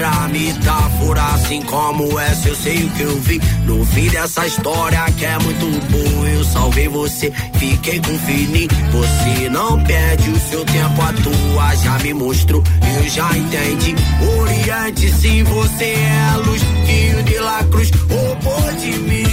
era 0.00 0.28
metáfora. 0.28 1.22
Assim 1.34 1.62
como 1.62 2.18
essa, 2.18 2.48
eu 2.48 2.56
sei 2.56 2.84
o 2.84 2.90
que 2.90 3.02
eu 3.02 3.20
vi. 3.20 3.40
No 3.64 3.84
fim 3.84 4.08
dessa 4.08 4.46
história 4.46 5.04
que 5.16 5.24
é 5.24 5.38
muito 5.38 5.66
boa, 5.90 6.28
eu 6.28 6.44
salvei 6.44 6.88
você. 6.88 7.30
Fiquei 7.54 8.00
com 8.00 8.18
fininho. 8.20 8.68
Você 8.92 9.48
não 9.50 9.82
perde 9.84 10.30
o 10.30 10.40
seu 10.40 10.64
tempo 10.64 11.02
à 11.02 11.12
toa. 11.12 11.76
Já 11.76 11.98
me 11.98 12.14
mostrou, 12.14 12.62
eu 12.96 13.08
já 13.08 13.30
entendi. 13.36 13.94
Oriente, 14.38 15.12
se 15.12 15.42
você 15.42 15.84
é 15.84 16.30
a 16.32 16.36
luz, 16.36 16.62
Rio 16.62 17.22
de 17.22 17.38
la 17.38 17.62
Cruz, 17.64 17.90
roubou 18.08 18.72
de 18.72 18.92
mim. 18.98 19.24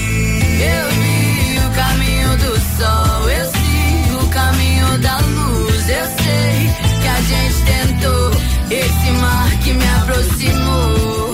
Eu 0.59 0.89
vi 0.91 1.59
o 1.59 1.75
caminho 1.75 2.37
do 2.37 2.59
sol, 2.77 3.29
eu 3.29 3.45
sigo 3.51 4.23
o 4.23 4.29
caminho 4.29 4.97
da 4.99 5.17
luz. 5.19 5.56
Gente 7.27 7.63
tentou 7.65 8.31
esse 8.71 9.11
mar 9.19 9.59
que 9.59 9.73
me 9.73 9.87
aproximou. 9.87 11.26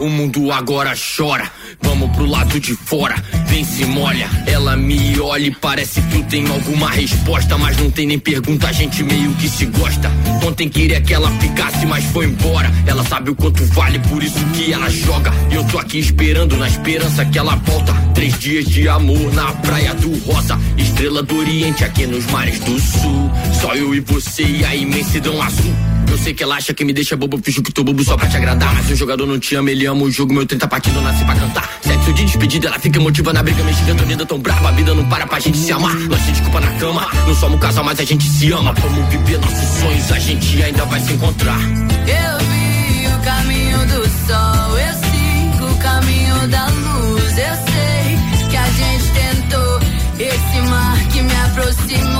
O 0.00 0.08
mundo 0.08 0.52
agora 0.52 0.94
chora. 1.16 1.50
Vamos 1.82 2.10
pro 2.16 2.26
lado 2.26 2.58
de 2.60 2.74
fora, 2.74 3.14
vem 3.46 3.64
se 3.64 3.84
molha. 3.84 4.28
Ela 4.46 4.76
me 4.76 5.18
olha 5.20 5.46
e 5.46 5.50
parece 5.50 6.00
que 6.02 6.16
eu 6.16 6.22
tenho 6.24 6.52
alguma 6.52 6.90
resposta, 6.90 7.56
mas 7.56 7.76
não 7.76 7.90
tem 7.90 8.06
nem 8.06 8.18
pergunta, 8.18 8.68
a 8.68 8.72
gente 8.72 9.02
meio 9.02 9.32
que 9.34 9.48
se 9.48 9.66
gosta. 9.66 10.10
Ontem 10.44 10.68
queria 10.68 11.00
que 11.00 11.14
ela 11.14 11.30
ficasse, 11.38 11.86
mas 11.86 12.04
foi 12.06 12.26
embora. 12.26 12.70
Ela 12.86 13.04
sabe 13.04 13.30
o 13.30 13.34
quanto 13.34 13.64
vale, 13.66 13.98
por 14.00 14.22
isso 14.22 14.44
que 14.54 14.72
ela 14.72 14.88
joga. 14.90 15.32
E 15.50 15.54
eu 15.54 15.64
tô 15.64 15.78
aqui 15.78 15.98
esperando, 15.98 16.56
na 16.56 16.68
esperança 16.68 17.24
que 17.24 17.38
ela 17.38 17.56
volta. 17.56 17.92
Três 18.14 18.38
dias 18.38 18.64
de 18.66 18.88
amor 18.88 19.32
na 19.34 19.52
praia 19.52 19.94
do 19.94 20.16
Rosa, 20.20 20.58
estrela 20.76 21.22
do 21.22 21.36
Oriente 21.38 21.84
aqui 21.84 22.06
nos 22.06 22.26
mares 22.26 22.60
do 22.60 22.78
Sul. 22.78 23.30
Só 23.60 23.74
eu 23.74 23.94
e 23.94 24.00
você 24.00 24.42
e 24.42 24.64
a 24.64 24.74
imensidão 24.74 25.40
azul. 25.42 25.95
Eu 26.16 26.22
sei 26.22 26.32
que 26.32 26.42
ela 26.42 26.56
acha 26.56 26.72
que 26.72 26.82
me 26.82 26.94
deixa 26.94 27.14
bobo, 27.14 27.38
finjo 27.44 27.62
que 27.62 27.70
tô 27.70 27.84
bobo 27.84 28.02
só 28.02 28.16
pra 28.16 28.26
te 28.26 28.38
agradar. 28.38 28.74
Mas 28.74 28.90
o 28.90 28.96
jogador 28.96 29.26
não 29.26 29.38
te 29.38 29.54
ama, 29.54 29.70
ele 29.70 29.84
ama 29.84 30.02
o 30.02 30.10
jogo, 30.10 30.32
meu 30.32 30.46
30 30.46 30.66
partido 30.66 30.98
nasce 31.02 31.22
pra 31.26 31.34
cantar. 31.34 31.78
Sexo 31.82 32.12
de 32.14 32.24
despedida, 32.24 32.68
ela 32.68 32.78
fica 32.78 32.98
emotiva 32.98 33.34
na 33.34 33.42
briga, 33.42 33.62
mexida, 33.62 33.92
Antônio 33.92 34.24
tão 34.24 34.38
brava, 34.38 34.70
a 34.70 34.72
vida 34.72 34.94
não 34.94 35.06
para 35.10 35.26
pra 35.26 35.38
gente 35.38 35.58
se 35.58 35.70
amar. 35.72 35.94
Nós 35.94 36.18
se 36.22 36.32
desculpa 36.32 36.58
na 36.58 36.72
cama, 36.78 37.06
não 37.26 37.34
somos 37.34 37.60
casal, 37.60 37.84
mas 37.84 38.00
a 38.00 38.04
gente 38.04 38.24
se 38.24 38.50
ama. 38.50 38.72
Vamos 38.72 39.08
viver 39.10 39.38
nossos 39.38 39.78
sonhos, 39.78 40.10
a 40.10 40.18
gente 40.18 40.62
ainda 40.62 40.86
vai 40.86 41.00
se 41.00 41.12
encontrar. 41.12 41.60
Eu 41.60 42.38
vi 42.48 43.06
o 43.08 43.20
caminho 43.22 43.78
do 43.86 44.08
sol, 44.26 44.78
eu 44.78 44.94
sigo 44.94 45.70
o 45.70 45.76
caminho 45.76 46.48
da 46.48 46.66
luz. 46.66 47.32
Eu 47.32 47.56
sei 47.66 48.48
que 48.48 48.56
a 48.56 48.70
gente 48.70 49.12
tentou 49.12 49.80
esse 50.18 50.60
mar 50.70 50.98
que 51.12 51.20
me 51.20 51.36
aproximou. 51.36 52.15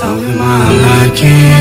Talking 0.00 0.36
my 0.36 0.70
life, 0.82 1.53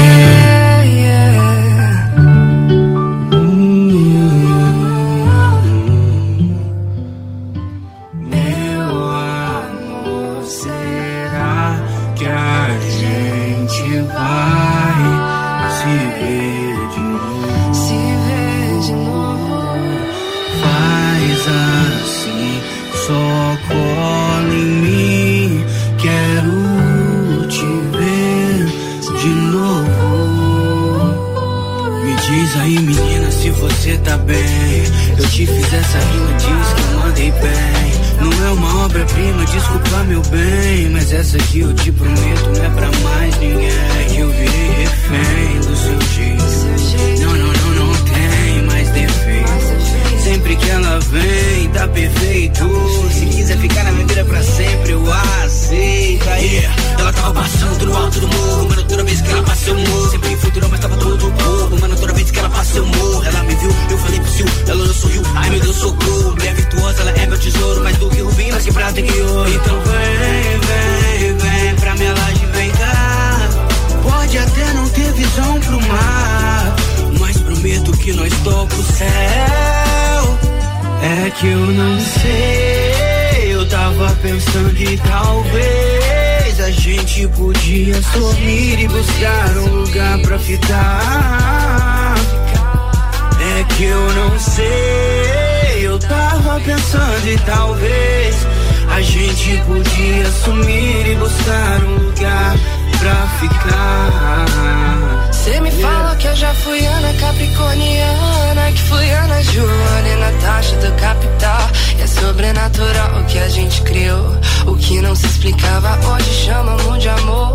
explicava 115.44 116.00
hoje 116.08 116.46
chamamos 116.46 117.00
de 117.00 117.10
amor. 117.10 117.54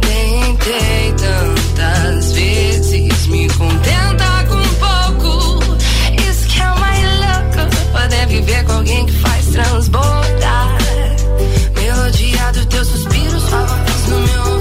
Tentei 0.00 1.14
tantas 1.16 2.32
vezes 2.32 3.26
me 3.28 3.48
contentar 3.50 4.44
com 4.48 5.20
pouco. 5.20 5.60
Isso 6.28 6.48
que 6.48 6.60
é 6.60 6.74
mais 6.74 7.04
louco. 7.04 7.92
Poder 7.92 8.26
viver 8.26 8.64
com 8.64 8.72
alguém 8.72 9.06
que 9.06 9.12
faz 9.12 9.46
transbordar. 9.46 10.76
Melodia 11.76 12.52
teu 12.68 12.84
suspiro, 12.84 13.40
sua 13.40 13.60
voz 13.60 14.08
no 14.08 14.18
meu 14.18 14.53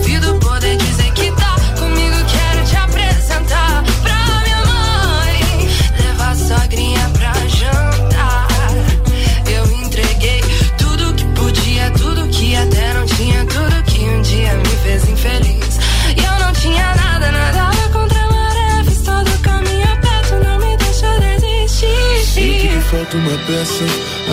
Uma 23.16 23.38
peça, 23.46 23.84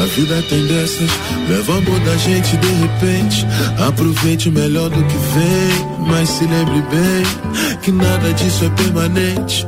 a 0.03 0.07
vida 0.07 0.43
tem 0.49 0.67
dessas. 0.67 1.11
Leva 1.51 1.77
amor 1.77 2.01
da 2.01 2.17
gente 2.17 2.57
de 2.57 2.67
repente. 2.67 3.47
Aproveite 3.87 4.51
melhor 4.51 4.89
do 4.89 5.05
que 5.05 5.17
vem, 5.17 6.07
mas 6.07 6.29
se 6.31 6.47
lembre 6.47 6.83
bem 6.91 7.79
que 7.83 7.93
nada 7.93 8.33
disso 8.33 8.65
é 8.65 8.71
permanente. 8.71 9.67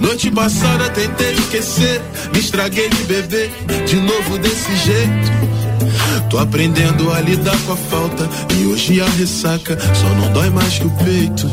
Noite 0.00 0.30
passada 0.30 0.88
tentei 0.90 1.32
esquecer, 1.32 2.00
me 2.32 2.40
estraguei 2.40 2.88
de 2.88 3.04
beber, 3.04 3.50
de 3.86 3.96
novo 3.96 4.38
desse 4.38 4.76
jeito. 4.76 6.28
Tô 6.30 6.38
aprendendo 6.38 7.12
a 7.12 7.20
lidar 7.20 7.58
com 7.66 7.72
a 7.72 7.76
falta 7.76 8.28
e 8.58 8.66
hoje 8.66 8.98
a 9.00 9.08
ressaca 9.10 9.78
só 9.94 10.08
não 10.08 10.32
dói 10.32 10.48
mais 10.48 10.78
que 10.78 10.86
o 10.86 10.90
peito. 11.04 11.50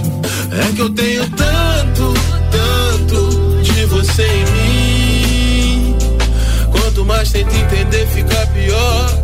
É 0.51 0.73
que 0.73 0.82
eu 0.82 0.89
tenho 0.91 1.30
tanto, 1.32 2.13
tanto 2.51 3.61
de 3.63 3.86
você 3.86 4.23
em 4.23 4.51
mim. 4.53 4.59
Mais 7.10 7.32
tento 7.32 7.51
entender, 7.55 8.05
fica 8.14 8.47
pior. 8.53 9.20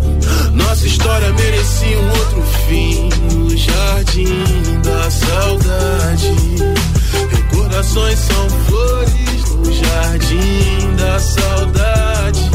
Nossa 0.54 0.88
história 0.88 1.32
merecia 1.34 2.00
um 2.00 2.10
outro 2.10 2.44
fim. 2.68 3.10
No 3.36 3.56
jardim 3.56 4.82
da 4.84 5.12
saudade. 5.12 6.34
Recordações 7.30 8.18
são 8.18 8.50
flores 8.50 9.52
no 9.52 9.72
jardim 9.72 10.96
da 10.98 11.20
saudade. 11.20 12.52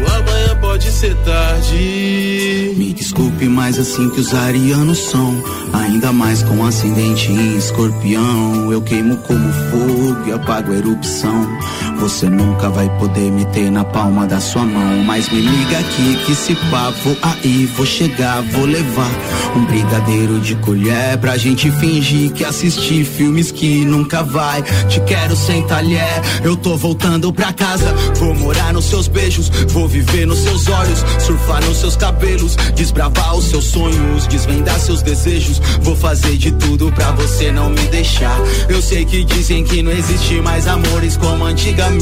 O 0.00 0.10
amanhã 0.10 0.56
pode 0.58 0.90
ser 0.90 1.14
tarde. 1.16 2.74
Me 2.78 2.94
desculpe, 2.94 3.44
mas 3.46 3.78
assim 3.78 4.08
que 4.08 4.20
os 4.20 4.32
arianos 4.32 4.98
são. 5.00 5.34
Ainda 5.74 6.12
mais 6.12 6.42
com 6.42 6.64
ascendente 6.64 7.30
em 7.30 7.58
escorpião. 7.58 8.72
Eu 8.72 8.80
queimo 8.80 9.18
como 9.18 9.52
fogo 9.70 10.28
e 10.28 10.32
apago 10.32 10.72
a 10.72 10.76
erupção. 10.76 11.46
Você 12.04 12.28
nunca 12.28 12.68
vai 12.68 12.86
poder 12.98 13.32
me 13.32 13.46
ter 13.46 13.70
na 13.70 13.82
palma 13.82 14.26
da 14.26 14.38
sua 14.38 14.62
mão. 14.62 15.02
Mas 15.04 15.30
me 15.30 15.40
liga 15.40 15.78
aqui 15.78 16.18
que 16.26 16.34
se 16.34 16.54
pá, 16.70 16.92
vou 17.02 17.16
aí, 17.22 17.64
vou 17.74 17.86
chegar, 17.86 18.42
vou 18.42 18.66
levar 18.66 19.10
um 19.56 19.64
brigadeiro 19.64 20.38
de 20.38 20.54
colher 20.56 21.16
pra 21.16 21.38
gente 21.38 21.70
fingir 21.70 22.30
que 22.32 22.44
assistir 22.44 23.06
filmes 23.06 23.50
que 23.50 23.86
nunca 23.86 24.22
vai. 24.22 24.62
Te 24.86 25.00
quero 25.00 25.34
sem 25.34 25.62
talher, 25.66 26.20
eu 26.42 26.54
tô 26.58 26.76
voltando 26.76 27.32
pra 27.32 27.54
casa. 27.54 27.94
Vou 28.16 28.34
morar 28.34 28.74
nos 28.74 28.84
seus 28.84 29.08
beijos, 29.08 29.48
vou 29.68 29.88
viver 29.88 30.26
nos 30.26 30.40
seus 30.40 30.68
olhos, 30.68 31.02
surfar 31.20 31.64
nos 31.64 31.78
seus 31.78 31.96
cabelos, 31.96 32.54
desbravar 32.74 33.34
os 33.34 33.46
seus 33.46 33.64
sonhos, 33.64 34.26
desvendar 34.26 34.78
seus 34.78 35.00
desejos. 35.00 35.58
Vou 35.80 35.96
fazer 35.96 36.36
de 36.36 36.52
tudo 36.52 36.92
pra 36.92 37.12
você 37.12 37.50
não 37.50 37.70
me 37.70 37.80
deixar. 37.86 38.38
Eu 38.68 38.82
sei 38.82 39.06
que 39.06 39.24
dizem 39.24 39.64
que 39.64 39.82
não 39.82 39.90
existe 39.90 40.34
mais 40.42 40.66
amores 40.66 41.16
como 41.16 41.46
antigamente. 41.46 41.93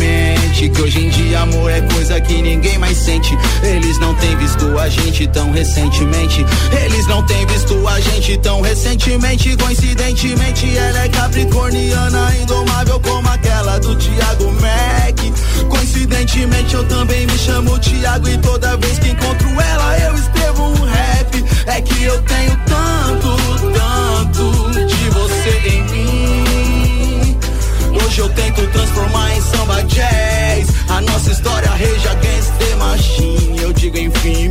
Que 0.72 0.80
hoje 0.80 1.06
em 1.06 1.08
dia 1.08 1.40
amor 1.40 1.70
é 1.70 1.80
coisa 1.80 2.20
que 2.20 2.40
ninguém 2.40 2.78
mais 2.78 2.96
sente. 2.96 3.36
Eles 3.64 3.98
não 3.98 4.14
têm 4.14 4.36
visto 4.36 4.78
a 4.78 4.88
gente 4.88 5.26
tão 5.26 5.50
recentemente. 5.50 6.46
Eles 6.84 7.06
não 7.08 7.22
têm 7.26 7.44
visto 7.46 7.88
a 7.88 8.00
gente 8.00 8.38
tão 8.38 8.60
recentemente. 8.60 9.56
Coincidentemente, 9.56 10.76
ela 10.76 11.04
é 11.04 11.08
capricorniana, 11.08 12.36
indomável 12.40 13.00
como 13.00 13.28
aquela 13.28 13.78
do 13.80 13.96
Thiago 13.96 14.52
Mac. 14.52 15.68
Coincidentemente, 15.68 16.74
eu 16.74 16.84
também 16.84 17.26
me 17.26 17.38
chamo 17.38 17.78
Thiago. 17.80 18.28
E 18.28 18.38
toda 18.38 18.76
vez 18.76 18.98
que 19.00 19.08
encontro 19.10 19.48
ela, 19.48 19.98
eu 19.98 20.14
escrevo 20.14 20.62
um 20.62 20.84
rap. 20.84 21.44
É 21.66 21.80
que 21.80 22.04
eu 22.04 22.22
tenho 22.22 22.56
tanto, 22.66 23.36
tanto 23.72 24.86
de 24.86 25.10
você 25.10 25.68
em 25.68 25.82
mim. 25.90 26.11
Hoje 28.12 28.20
eu 28.20 28.28
tento 28.28 28.66
transformar 28.72 29.34
em 29.34 29.40
samba 29.40 29.82
jazz. 29.84 30.68
A 30.90 31.00
nossa 31.00 31.30
história 31.30 31.70
rage 31.70 32.08
against 32.08 32.52
the 32.58 32.76
machine. 32.76 33.62
Eu 33.62 33.72
digo 33.72 33.96
enfim, 33.96 34.41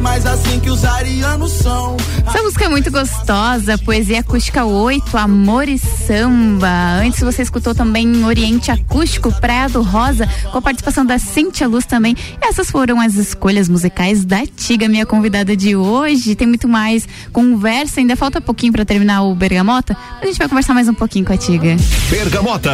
mas 0.00 0.26
assim 0.26 0.60
que 0.60 0.70
os 0.70 0.84
arianos 0.84 1.52
são. 1.52 1.96
Essa 2.26 2.42
música 2.42 2.64
é 2.64 2.68
muito 2.68 2.90
gostosa, 2.90 3.78
Poesia 3.78 4.20
Acústica 4.20 4.64
8, 4.64 5.16
Amor 5.16 5.68
e 5.68 5.78
Samba. 5.78 7.00
Antes 7.02 7.20
você 7.20 7.42
escutou 7.42 7.74
também 7.74 8.24
Oriente 8.24 8.70
Acústico, 8.70 9.32
Praia 9.40 9.68
do 9.68 9.82
Rosa, 9.82 10.28
com 10.50 10.58
a 10.58 10.62
participação 10.62 11.04
da 11.04 11.18
Cintia 11.18 11.66
Luz 11.66 11.86
também. 11.86 12.16
Essas 12.40 12.70
foram 12.70 13.00
as 13.00 13.14
escolhas 13.14 13.68
musicais 13.68 14.24
da 14.24 14.46
Tiga, 14.46 14.88
minha 14.88 15.06
convidada 15.06 15.56
de 15.56 15.74
hoje. 15.74 16.34
Tem 16.34 16.46
muito 16.46 16.68
mais 16.68 17.08
conversa, 17.32 18.00
ainda 18.00 18.16
falta 18.16 18.40
pouquinho 18.40 18.72
para 18.72 18.84
terminar 18.84 19.22
o 19.22 19.34
Bergamota, 19.34 19.96
mas 20.14 20.22
a 20.22 20.26
gente 20.26 20.38
vai 20.38 20.48
conversar 20.48 20.74
mais 20.74 20.88
um 20.88 20.94
pouquinho 20.94 21.24
com 21.24 21.32
a 21.32 21.36
Tiga. 21.36 21.76
Bergamota. 22.10 22.70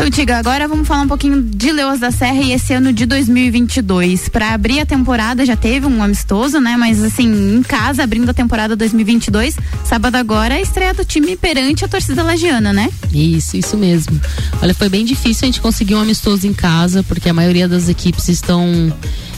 Então, 0.00 0.10
Tiga, 0.12 0.38
agora 0.38 0.68
vamos 0.68 0.86
falar 0.86 1.02
um 1.02 1.08
pouquinho 1.08 1.42
de 1.42 1.72
Leões 1.72 1.98
da 1.98 2.12
Serra 2.12 2.40
e 2.40 2.52
esse 2.52 2.72
ano 2.72 2.92
de 2.92 3.04
2022. 3.04 4.28
Para 4.28 4.54
abrir 4.54 4.78
a 4.78 4.86
temporada 4.86 5.44
já 5.44 5.56
teve 5.56 5.86
um 5.86 6.00
amistoso, 6.02 6.60
né? 6.60 6.76
Mas 6.76 7.02
assim, 7.02 7.26
em 7.56 7.62
casa, 7.64 8.04
abrindo 8.04 8.30
a 8.30 8.32
temporada 8.32 8.76
2022, 8.76 9.56
sábado 9.84 10.14
agora, 10.14 10.54
a 10.54 10.60
estreia 10.60 10.94
do 10.94 11.04
time 11.04 11.36
perante 11.36 11.84
a 11.84 11.88
torcida 11.88 12.22
lagiana, 12.22 12.72
né? 12.72 12.88
Isso, 13.12 13.56
isso 13.56 13.76
mesmo. 13.76 14.18
Olha, 14.62 14.72
foi 14.72 14.88
bem 14.88 15.04
difícil 15.04 15.44
a 15.44 15.46
gente 15.46 15.60
conseguir 15.60 15.96
um 15.96 16.00
amistoso 16.00 16.46
em 16.46 16.54
casa, 16.54 17.02
porque 17.02 17.28
a 17.28 17.34
maioria 17.34 17.66
das 17.66 17.88
equipes 17.88 18.28
estão 18.28 18.92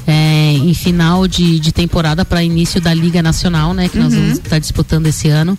é, 0.06 0.52
em 0.52 0.74
final 0.74 1.26
de, 1.26 1.58
de 1.58 1.72
temporada 1.72 2.22
para 2.22 2.44
início 2.44 2.82
da 2.82 2.92
Liga 2.92 3.22
Nacional, 3.22 3.72
né? 3.72 3.88
Que 3.88 3.98
nós 3.98 4.12
Uhum. 4.12 4.20
vamos 4.20 4.38
estar 4.38 4.58
disputando 4.58 5.06
esse 5.06 5.26
ano. 5.28 5.58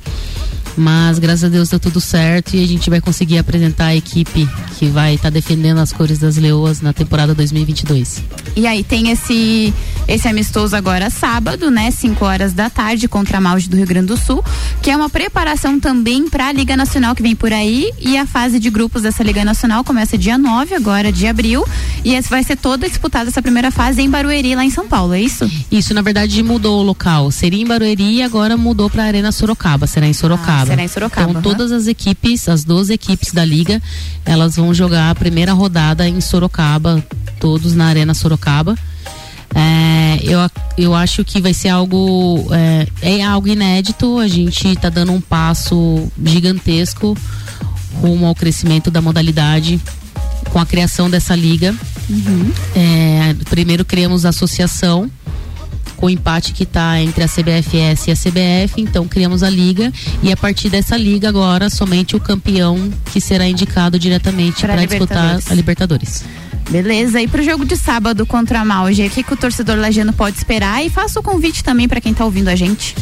Mas 0.78 1.19
graças 1.19 1.43
a 1.43 1.49
Deus 1.49 1.69
deu 1.69 1.80
tudo 1.80 1.99
certo 1.99 2.55
e 2.55 2.63
a 2.63 2.67
gente 2.67 2.89
vai 2.89 3.01
conseguir 3.01 3.38
apresentar 3.38 3.88
a 3.88 3.95
equipe 3.95 4.47
que 4.78 4.88
vai 4.88 5.15
estar 5.15 5.30
defendendo 5.30 5.80
as 5.80 5.91
cores 5.91 6.19
das 6.19 6.38
leoas 6.38 6.82
na 6.82 6.93
temporada 6.93 7.34
2022. 7.36 8.24
E 8.55 8.67
aí 8.67 8.84
tem 8.84 9.11
esse 9.11 9.74
esse 10.07 10.28
amistoso 10.28 10.76
agora 10.76 11.09
sábado, 11.09 11.72
né, 11.72 11.89
5 11.89 12.26
horas 12.26 12.53
da 12.53 12.69
tarde 12.69 13.07
contra 13.07 13.38
a 13.38 13.41
Malde 13.41 13.69
do 13.69 13.78
Rio 13.78 13.88
Grande 13.88 14.07
do 14.07 14.17
Sul, 14.17 14.43
que 14.82 14.89
é 14.89 14.95
uma 14.95 15.09
preparação 15.09 15.80
também 15.80 16.28
para 16.30 16.47
a 16.47 16.51
Liga 16.51 16.76
Nacional 16.76 17.15
que 17.15 17.22
vem 17.22 17.36
por 17.36 17.53
aí 17.53 17.91
e 17.99 18.17
a 18.17 18.26
fase 18.26 18.59
de 18.59 18.69
grupos 18.69 19.03
dessa 19.03 19.24
Liga 19.24 19.45
Nacional 19.45 19.84
começa 19.84 20.17
dia 20.17 20.38
9 20.38 20.76
agora 20.76 21.11
de 21.11 21.28
abril 21.28 21.65
e 22.03 22.15
essa 22.15 22.30
vai 22.30 22.43
ser 22.43 22.57
toda 22.57 22.89
disputada 22.89 23.30
essa 23.30 23.41
primeira 23.41 23.72
fase 23.72 24.01
em 24.01 24.09
Barueri 24.09 24.55
lá 24.55 24.65
em 24.65 24.69
São 24.69 24.88
Paulo, 24.88 25.13
é 25.13 25.22
isso? 25.22 25.49
Isso, 25.72 25.93
na 25.93 26.01
verdade, 26.01 26.41
mudou 26.43 26.82
o 26.82 26.84
local. 26.84 27.32
Seria 27.32 27.61
em 27.61 27.65
Barueri 27.65 28.17
e 28.17 28.22
agora 28.22 28.57
mudou 28.57 28.89
para 28.89 29.03
a 29.03 29.05
Arena 29.05 29.32
Sorocaba. 29.32 29.88
Será 29.88 30.07
em 30.07 30.13
Sorocaba. 30.13 30.61
Ah, 30.61 30.61
será 30.68 30.84
em 30.84 30.88
Sorocaba, 30.88 31.30
Então, 31.30 31.41
aham. 31.41 31.41
todas 31.41 31.72
as 31.72 31.88
equipes, 31.88 32.47
as 32.49 32.64
12 32.64 32.93
equipes 32.93 33.32
da 33.34 33.43
liga, 33.45 33.82
elas 34.26 34.55
vão 34.55 34.74
jogar 34.74 35.09
a 35.09 35.16
primeira 35.16 35.53
rodada 35.53 36.07
em 36.07 36.20
Sorocaba, 36.22 37.03
todos 37.39 37.74
na 37.74 37.86
Arena 37.88 38.14
Sorocaba. 38.14 38.78
É, 39.53 40.20
eu, 40.24 40.39
eu 40.78 40.95
acho 40.95 41.26
que 41.26 41.41
vai 41.41 41.53
ser 41.53 41.70
algo 41.70 42.47
é, 42.51 42.88
é 43.01 43.24
algo 43.24 43.47
inédito. 43.47 44.18
A 44.18 44.28
gente 44.28 44.68
está 44.68 44.89
dando 44.89 45.12
um 45.12 45.20
passo 45.20 46.07
gigantesco 46.24 47.18
rumo 48.01 48.26
ao 48.26 48.34
crescimento 48.36 48.89
da 48.89 49.01
modalidade 49.01 49.80
com 50.51 50.59
a 50.59 50.66
criação 50.66 51.09
dessa 51.09 51.36
liga. 51.36 51.76
É, 52.76 53.34
primeiro 53.49 53.84
criamos 53.86 54.26
a 54.26 54.30
associação 54.30 55.09
com 56.02 56.08
o 56.08 56.10
empate 56.10 56.52
que 56.52 56.64
está 56.64 56.99
entre 56.99 57.24
a 57.24 57.28
CBFS 57.28 58.08
e 58.08 58.12
a 58.12 58.16
CBF, 58.16 58.82
então 58.82 59.08
criamos 59.08 59.43
a 59.43 59.49
liga 59.52 59.93
e 60.24 60.32
a 60.32 60.36
partir 60.36 60.68
dessa 60.68 60.97
liga 60.97 61.30
agora 61.30 61.70
somente 61.70 62.16
o 62.16 62.20
campeão 62.20 62.91
que 63.14 63.22
será 63.22 63.47
indicado 63.47 63.99
diretamente 63.99 64.66
para 64.66 64.84
disputar 64.84 65.39
a 65.47 65.54
Libertadores. 65.54 66.26
Beleza, 66.72 67.22
e 67.22 67.28
pro 67.28 67.43
jogo 67.43 67.66
de 67.66 67.76
sábado 67.76 68.26
contra 68.26 68.62
a 68.62 68.66
Malge, 68.66 69.06
o 69.06 69.10
que, 69.12 69.22
que 69.22 69.34
o 69.34 69.38
torcedor 69.38 69.78
lagiano 69.78 70.12
pode 70.12 70.38
esperar? 70.38 70.84
E 70.84 70.89
faça 70.89 71.20
o 71.20 71.24
convite 71.24 71.64
também 71.64 71.88
para 71.88 72.02
quem 72.02 72.14
tá 72.14 72.26
ouvindo 72.26 72.47
a 72.47 72.56
gente. 72.56 72.95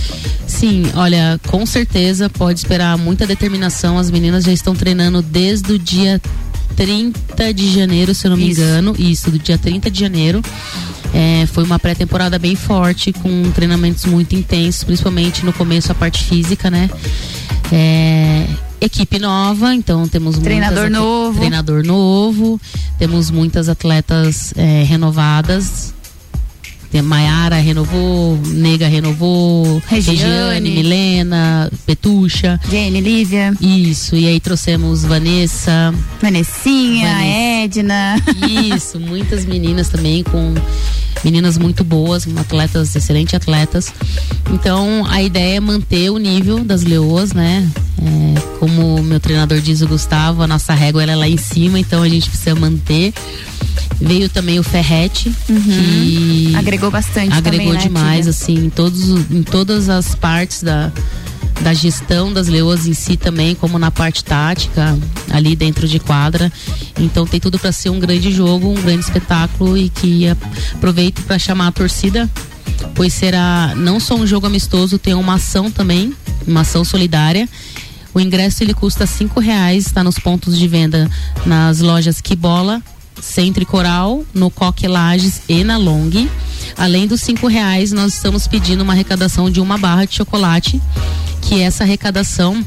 Sim, 0.46 0.84
olha, 0.96 1.40
com 1.48 1.66
certeza 1.66 2.30
pode 2.30 2.60
esperar 2.60 2.98
muita 2.98 3.26
determinação. 3.26 3.98
As 3.98 4.12
meninas 4.12 4.44
já 4.44 4.52
estão 4.52 4.76
treinando 4.76 5.22
desde 5.22 5.72
o 5.72 5.80
dia 5.80 6.20
30 6.76 7.54
de 7.54 7.74
janeiro, 7.74 8.14
se 8.14 8.26
eu 8.28 8.32
não 8.32 8.38
me 8.38 8.50
engano. 8.52 8.96
Isso, 8.98 9.30
do 9.32 9.38
dia 9.40 9.58
30 9.58 9.90
de 9.92 10.00
janeiro. 10.00 10.42
É, 11.14 11.48
foi 11.48 11.64
uma 11.64 11.80
pré-temporada 11.80 12.38
bem 12.38 12.56
forte, 12.56 13.12
com 13.12 13.52
treinamentos 13.52 14.06
muito 14.06 14.36
intensos, 14.36 14.84
principalmente 14.84 15.44
no 15.46 15.52
começo 15.52 15.92
a 15.92 15.96
parte 15.96 16.24
física, 16.24 16.70
né? 16.70 16.90
É, 17.72 18.46
equipe 18.82 19.20
nova, 19.20 19.74
então 19.74 20.08
temos 20.08 20.36
muitas 20.36 20.44
Treinador 20.44 20.86
atle- 20.86 20.90
novo. 21.00 21.38
treinador 21.40 21.84
novo, 21.86 22.62
temos 22.98 23.30
muitas 23.32 23.70
atletas 23.70 24.54
é, 24.56 24.84
renovadas. 24.84 25.94
Maiara 27.04 27.58
renovou, 27.58 28.38
Nega 28.48 28.88
renovou, 28.88 29.82
Regiane. 29.88 30.70
Milena, 30.70 31.72
Petucha. 31.86 32.60
Jenny, 32.70 33.00
Lívia. 33.02 33.54
Isso, 33.62 34.16
e 34.16 34.28
aí 34.28 34.40
trouxemos 34.40 35.04
Vanessa. 35.04 35.94
Vanessinha, 36.22 37.64
Edna. 37.64 38.16
Isso, 38.76 39.00
muitas 39.00 39.46
meninas 39.46 39.90
também 39.90 40.24
com 40.24 40.54
meninas 41.24 41.58
muito 41.58 41.84
boas, 41.84 42.28
atletas, 42.38 42.96
excelentes 42.96 43.34
atletas. 43.34 43.94
Então 44.52 45.06
a 45.10 45.22
ideia 45.22 45.58
é 45.58 45.60
manter 45.60 46.10
o 46.10 46.18
nível 46.18 46.64
das 46.64 46.84
leoas, 46.84 47.34
né? 47.34 47.68
É, 48.02 48.58
como 48.60 49.02
meu 49.04 49.20
treinador 49.20 49.60
diz, 49.60 49.82
o 49.82 49.88
Gustavo, 49.88 50.42
a 50.42 50.48
nossa 50.48 50.74
régua 50.74 51.04
ela 51.04 51.12
é 51.12 51.16
lá 51.16 51.28
em 51.28 51.38
cima, 51.38 51.80
então 51.80 52.02
a 52.02 52.10
gente 52.10 52.30
precisa 52.30 52.56
manter. 52.56 53.14
Veio 54.02 54.30
também 54.30 54.58
o 54.58 54.64
Ferrete, 54.64 55.30
que 55.46 56.54
Agregou 56.80 56.92
bastante 56.92 57.34
agregou 57.34 57.74
também, 57.74 57.74
né, 57.74 57.80
demais, 57.80 58.22
Tia? 58.22 58.30
assim, 58.30 58.54
em, 58.54 58.70
todos, 58.70 59.10
em 59.30 59.44
todas 59.44 59.90
as 59.90 60.16
partes 60.16 60.64
da, 60.64 60.90
da 61.62 61.74
gestão 61.74 62.32
das 62.32 62.48
leoas 62.48 62.88
em 62.88 62.94
si 62.94 63.18
também, 63.18 63.54
como 63.54 63.78
na 63.78 63.92
parte 63.92 64.24
tática, 64.24 64.98
ali 65.30 65.58
dentro 65.58 65.86
de 65.90 66.00
quadra. 66.00 66.50
Então 66.98 67.28
tem 67.28 67.38
tudo 67.38 67.60
para 67.60 67.74
ser 67.74 67.90
um 67.90 68.00
grande 68.00 68.32
jogo, 68.32 68.70
um 68.70 68.82
grande 68.82 69.04
espetáculo 69.04 69.78
e 69.78 69.90
que 69.90 70.26
aproveito 70.74 71.22
para 71.24 71.38
chamar 71.38 71.68
a 71.68 71.72
torcida, 71.74 72.30
pois 72.96 73.14
será 73.14 73.74
não 73.76 74.00
só 74.00 74.16
um 74.16 74.26
jogo 74.26 74.48
amistoso, 74.48 74.98
tem 74.98 75.14
uma 75.14 75.34
ação 75.34 75.70
também, 75.70 76.14
uma 76.48 76.62
ação 76.62 76.86
solidária. 76.86 77.48
O 78.14 78.22
ingresso 78.22 78.64
ele 78.64 78.74
custa 78.74 79.06
cinco 79.06 79.42
reais, 79.42 79.86
está 79.86 80.02
nos 80.02 80.18
pontos 80.18 80.58
de 80.58 80.68
venda 80.68 81.10
nas 81.46 81.82
lojas 81.82 82.22
Quibola, 82.22 82.82
Centro 83.22 83.64
e 83.64 83.66
Coral, 83.66 84.24
no 84.34 84.50
Coque 84.50 84.88
Lages 84.88 85.42
e 85.48 85.64
na 85.64 85.78
Long. 85.78 86.28
Além 86.78 87.08
dos 87.08 87.22
cinco 87.22 87.48
reais, 87.48 87.92
nós 87.92 88.14
estamos 88.14 88.48
pedindo 88.48 88.82
uma 88.82 88.94
arrecadação 88.94 89.50
de 89.50 89.60
uma 89.60 89.78
barra 89.78 90.06
de 90.06 90.16
chocolate, 90.16 90.82
que 91.42 91.62
essa 91.62 91.84
arrecadação 91.84 92.66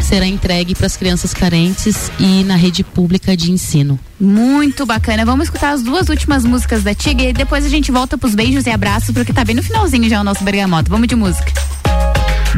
será 0.00 0.26
entregue 0.26 0.74
para 0.74 0.86
as 0.86 0.96
crianças 0.96 1.34
carentes 1.34 2.10
e 2.18 2.44
na 2.44 2.56
rede 2.56 2.82
pública 2.82 3.36
de 3.36 3.50
ensino. 3.50 3.98
Muito 4.18 4.86
bacana. 4.86 5.24
Vamos 5.24 5.46
escutar 5.46 5.72
as 5.72 5.82
duas 5.82 6.08
últimas 6.08 6.44
músicas 6.44 6.82
da 6.82 6.94
Tiga 6.94 7.24
e 7.24 7.32
depois 7.32 7.64
a 7.64 7.68
gente 7.68 7.90
volta 7.90 8.16
pros 8.16 8.34
beijos 8.34 8.66
e 8.66 8.70
abraços, 8.70 9.10
porque 9.10 9.32
tá 9.32 9.44
bem 9.44 9.56
no 9.56 9.62
finalzinho 9.62 10.08
já 10.08 10.20
o 10.20 10.24
nosso 10.24 10.42
Bergamota. 10.44 10.88
Vamos 10.88 11.08
de 11.08 11.14
música. 11.14 11.52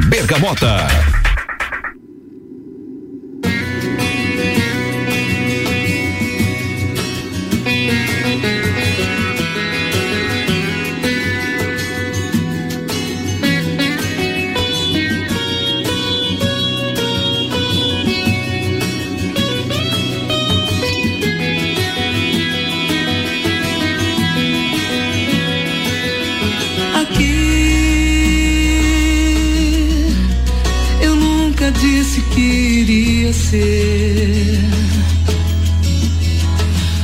Bergamota. 0.08 0.86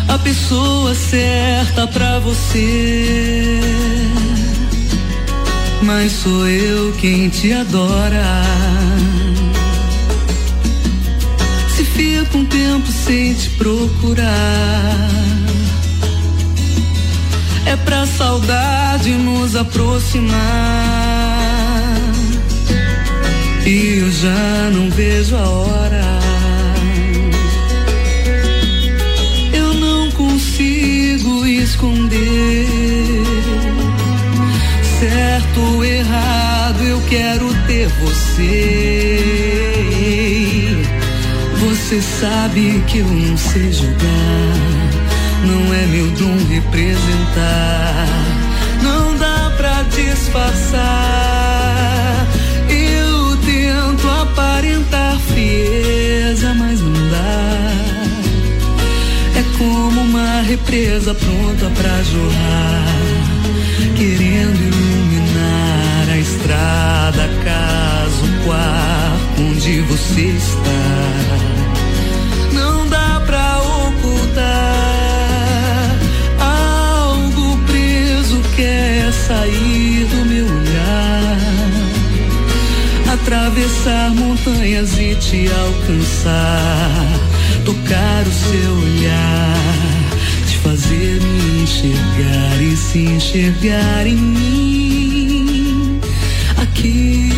A 0.09 0.19
pessoa 0.19 0.95
certa 0.95 1.87
pra 1.89 2.21
você. 2.21 3.61
Mas 5.83 6.13
sou 6.13 6.49
eu 6.49 6.93
quem 7.01 7.29
te 7.29 7.53
adora. 7.53 8.43
Se 11.77 11.85
fica 11.85 12.39
um 12.39 12.45
tempo 12.45 12.87
sem 12.91 13.35
te 13.35 13.51
procurar 13.51 15.17
é 17.67 17.77
pra 17.77 18.07
saudade 18.07 19.11
nos 19.11 19.57
aproximar. 19.57 20.37
E 23.67 23.99
eu 23.99 24.11
já 24.13 24.71
não 24.73 24.89
vejo 24.91 25.37
a 25.37 25.49
hora. 25.49 26.26
Esconder. 31.77 32.67
Certo 34.99 35.61
ou 35.61 35.85
errado, 35.85 36.83
eu 36.83 37.01
quero 37.09 37.53
ter 37.67 37.87
você. 38.01 39.21
Você 41.61 42.01
sabe 42.01 42.83
que 42.87 42.99
eu 42.99 43.07
não 43.07 43.37
sei 43.37 43.71
julgar. 43.73 44.57
Não 45.45 45.75
é 45.75 45.87
meu 45.87 46.11
dom 46.13 46.39
representar. 46.49 48.07
Não 48.83 49.17
dá 49.17 49.53
pra 49.57 49.83
disfarçar. 49.83 50.96
Represa 60.47 61.13
pronta 61.13 61.69
pra 61.71 62.03
jorrar, 62.05 62.85
querendo 63.97 64.63
iluminar 64.63 66.09
a 66.13 66.19
estrada, 66.19 67.29
casa, 67.45 68.25
o 68.25 68.45
quarto 68.45 69.43
onde 69.43 69.81
você 69.81 70.21
está. 70.21 70.61
Não 72.53 72.87
dá 72.89 73.21
pra 73.27 73.59
ocultar 73.59 74.47
algo 76.39 77.59
preso 77.67 78.41
quer 78.55 79.13
sair 79.13 80.07
do 80.07 80.25
meu 80.27 80.47
olhar, 80.47 81.39
atravessar 83.13 84.11
montanhas 84.15 84.97
e 84.97 85.17
te 85.17 85.49
alcançar, 85.51 87.05
tocar 87.65 88.23
o 88.23 88.33
seu 88.33 88.73
olhar, 88.79 90.06
fazer 90.63 91.21
me 91.21 91.63
enxergar 91.63 92.63
e 92.63 92.77
se 92.77 92.99
enxergar 92.99 94.07
em 94.07 94.17
mim 94.17 96.01
aqui. 96.63 97.31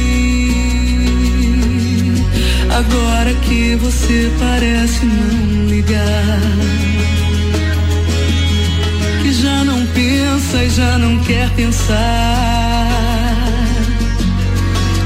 Agora 2.71 3.35
que 3.35 3.77
você 3.77 4.31
parece 4.39 5.05
não 5.05 5.66
ligar, 5.66 6.41
que 9.23 9.33
já 9.33 9.64
não 9.64 9.85
pensa 9.87 10.64
e 10.64 10.71
já 10.71 10.99
não 10.99 11.19
quer 11.19 11.51
pensar, 11.51 11.97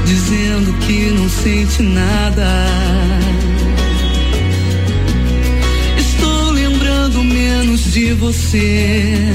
dizendo 0.05 0.73
que 0.85 1.11
não 1.11 1.29
sente 1.29 1.81
nada. 1.81 3.32
De 7.93 8.11
você. 8.13 9.31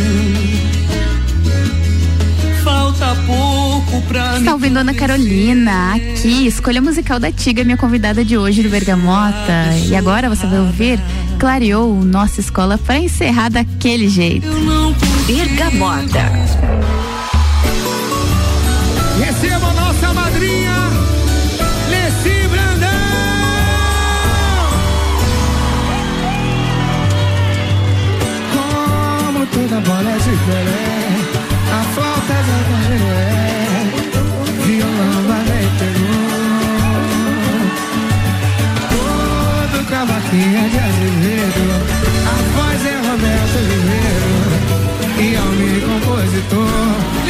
Falta 2.64 3.16
pouco 3.24 4.02
pra 4.08 4.36
Está 4.38 4.52
ouvindo 4.52 4.78
Ana 4.78 4.92
Carolina 4.92 5.94
aqui, 5.94 6.48
escolha 6.48 6.82
musical 6.82 7.20
da 7.20 7.30
Tiga, 7.30 7.62
minha 7.62 7.76
convidada 7.76 8.24
de 8.24 8.36
hoje 8.36 8.64
do 8.64 8.68
Bergamota. 8.68 9.76
E 9.86 9.94
agora 9.94 10.28
você 10.28 10.44
vai 10.44 10.58
ouvir 10.58 11.00
Clareou 11.38 12.04
Nossa 12.04 12.40
Escola 12.40 12.76
para 12.76 12.98
encerrar 12.98 13.48
daquele 13.48 14.08
jeito. 14.08 14.48
Bergamota. 15.28 16.24
Receba 19.20 19.68
a 19.68 19.74
nossa 19.74 20.12
madrinha, 20.12 20.87
toda 29.58 29.80
bola 29.80 30.10
é 30.10 30.18
diferente, 30.18 31.38
a 31.72 31.82
flauta 31.94 32.32
é 32.32 32.42
da 32.48 32.58
violão 34.64 35.18
vai 35.26 35.44
pegou. 35.78 36.28
Todo 38.90 39.78
cavaquinho 39.88 40.58
é 40.58 40.68
de 40.68 40.78
azevedo, 40.88 41.64
a 42.26 42.36
voz 42.54 42.80
é 42.86 42.96
Roberto 43.08 43.56
Oliveira 43.58 44.58
e 45.18 45.36
ao 45.36 45.50
me 45.58 45.70
compositor. 45.80 47.27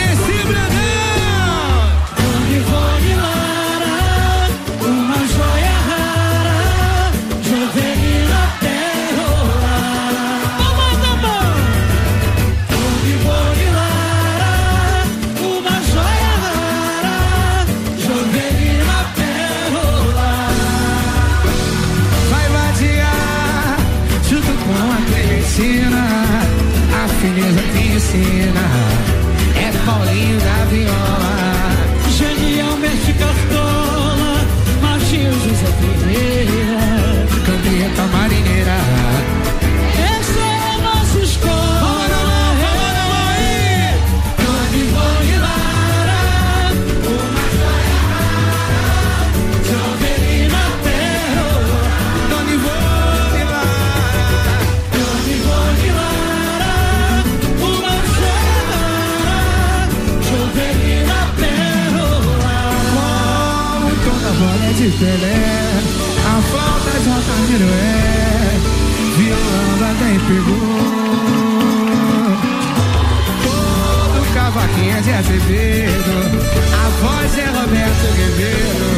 A 75.30 76.88
voz 77.02 77.38
é 77.38 77.44
Roberto 77.44 78.06
Guerreiro 78.16 78.88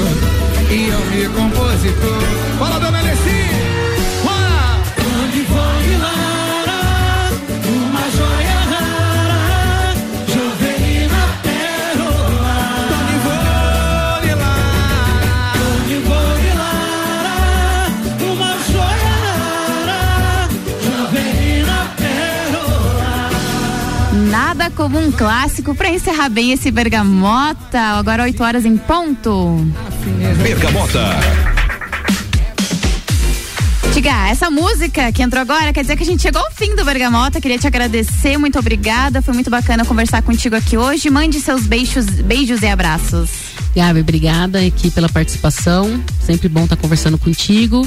e 0.70 0.88
eu 0.88 1.00
me 1.06 1.26
compositor. 1.34 2.29
Um 24.93 25.12
clássico 25.12 25.74
pra 25.74 25.88
encerrar 25.88 26.28
bem 26.28 26.53
esse 26.53 26.70
Bergamota. 26.70 27.80
Agora 27.80 28.24
8 28.24 28.43
horas 28.43 28.64
em 28.64 28.76
ponto. 28.76 29.64
Bergamota. 30.43 31.01
Tiga, 33.93 34.28
essa 34.28 34.51
música 34.51 35.12
que 35.12 35.22
entrou 35.22 35.41
agora 35.43 35.72
quer 35.72 35.82
dizer 35.82 35.97
que 35.97 36.03
a 36.03 36.07
gente 36.07 36.22
chegou 36.22 36.41
ao 36.41 36.51
fim 36.53 36.74
do 36.74 36.84
Bergamota. 36.84 37.41
Queria 37.41 37.59
te 37.59 37.66
agradecer, 37.66 38.36
muito 38.36 38.59
obrigada. 38.59 39.22
Foi 39.22 39.32
muito 39.32 39.51
bacana 39.51 39.84
conversar 39.84 40.22
contigo 40.22 40.57
aqui 40.57 40.76
hoje. 40.76 41.09
Mande 41.11 41.41
seus 41.41 41.66
beijos, 41.66 42.07
beijos 42.07 42.62
e 42.62 42.66
abraços. 42.66 43.30
Gabi, 43.74 44.01
obrigada 44.01 44.61
aqui 44.61 44.91
pela 44.91 45.09
participação. 45.09 46.03
Sempre 46.24 46.49
bom 46.49 46.64
estar 46.64 46.76
conversando 46.76 47.16
contigo. 47.16 47.86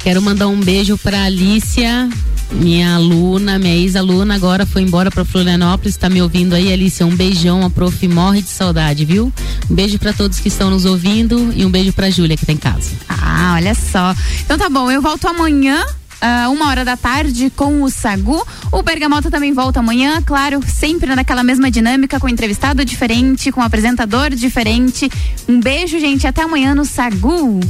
Quero 0.00 0.20
mandar 0.20 0.48
um 0.48 0.60
beijo 0.60 0.98
para 0.98 1.24
Alicia, 1.24 2.08
minha 2.52 2.94
aluna, 2.94 3.58
minha 3.58 3.74
ex-aluna, 3.74 4.34
agora 4.34 4.64
foi 4.64 4.82
embora 4.82 5.10
para 5.10 5.24
Florianópolis. 5.24 5.94
Está 5.94 6.08
me 6.08 6.22
ouvindo 6.22 6.54
aí, 6.54 6.72
Alicia? 6.72 7.06
Um 7.06 7.14
beijão. 7.14 7.64
A 7.64 7.70
prof 7.70 8.06
morre 8.08 8.42
de 8.42 8.48
saudade, 8.48 9.04
viu? 9.04 9.32
Um 9.70 9.74
beijo 9.74 9.98
para 9.98 10.12
todos 10.12 10.38
que 10.38 10.48
estão 10.48 10.70
nos 10.70 10.84
ouvindo 10.84 11.52
e 11.56 11.64
um 11.64 11.70
beijo 11.70 11.92
para 11.92 12.10
Júlia 12.10 12.36
que 12.36 12.46
tá 12.46 12.52
em 12.52 12.56
casa. 12.56 12.90
Ah, 13.08 13.54
olha 13.56 13.74
só. 13.74 14.14
Então 14.44 14.56
tá 14.58 14.68
bom, 14.68 14.90
eu 14.90 15.02
volto 15.02 15.26
amanhã. 15.26 15.84
ah, 16.20 16.48
uma 16.48 16.68
hora 16.68 16.84
da 16.84 16.96
tarde 16.96 17.50
com 17.54 17.82
o 17.82 17.90
Sagu. 17.90 18.46
O 18.72 18.82
Bergamota 18.82 19.30
também 19.30 19.52
volta 19.52 19.80
amanhã, 19.80 20.22
claro, 20.22 20.60
sempre 20.66 21.14
naquela 21.14 21.42
mesma 21.42 21.70
dinâmica, 21.70 22.18
com 22.18 22.28
entrevistado 22.28 22.84
diferente, 22.84 23.52
com 23.52 23.60
apresentador 23.60 24.30
diferente. 24.30 25.10
Um 25.48 25.60
beijo, 25.60 25.98
gente, 25.98 26.26
até 26.26 26.42
amanhã 26.42 26.74
no 26.74 26.84
Sagu. 26.84 27.60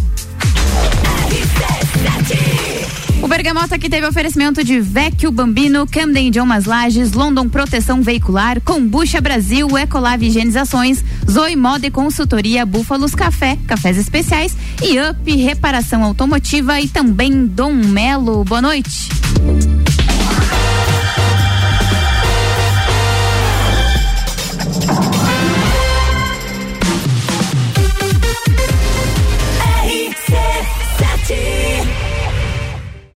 O 3.25 3.27
Bergamota 3.27 3.77
aqui 3.77 3.89
teve 3.89 4.07
oferecimento 4.07 4.63
de 4.63 4.79
Vecchio 4.79 5.31
Bambino, 5.31 5.87
Camden 5.87 6.29
Idiomas 6.29 6.67
Lages, 6.67 7.13
London 7.13 7.49
Proteção 7.49 8.03
Veicular, 8.03 8.61
Combucha 8.61 9.19
Brasil, 9.19 9.67
Ecolave 9.79 10.27
Higienizações, 10.27 11.03
Zoe 11.29 11.57
Moda 11.57 11.87
e 11.87 11.91
Consultoria, 11.91 12.67
Búfalos 12.67 13.15
Café, 13.15 13.57
Cafés 13.67 13.97
Especiais 13.97 14.55
e 14.83 15.01
Up 15.01 15.37
Reparação 15.37 16.05
Automotiva 16.05 16.79
e 16.83 16.87
também 16.87 17.47
Dom 17.47 17.73
Melo. 17.73 18.45
Boa 18.45 18.61
noite. 18.61 19.09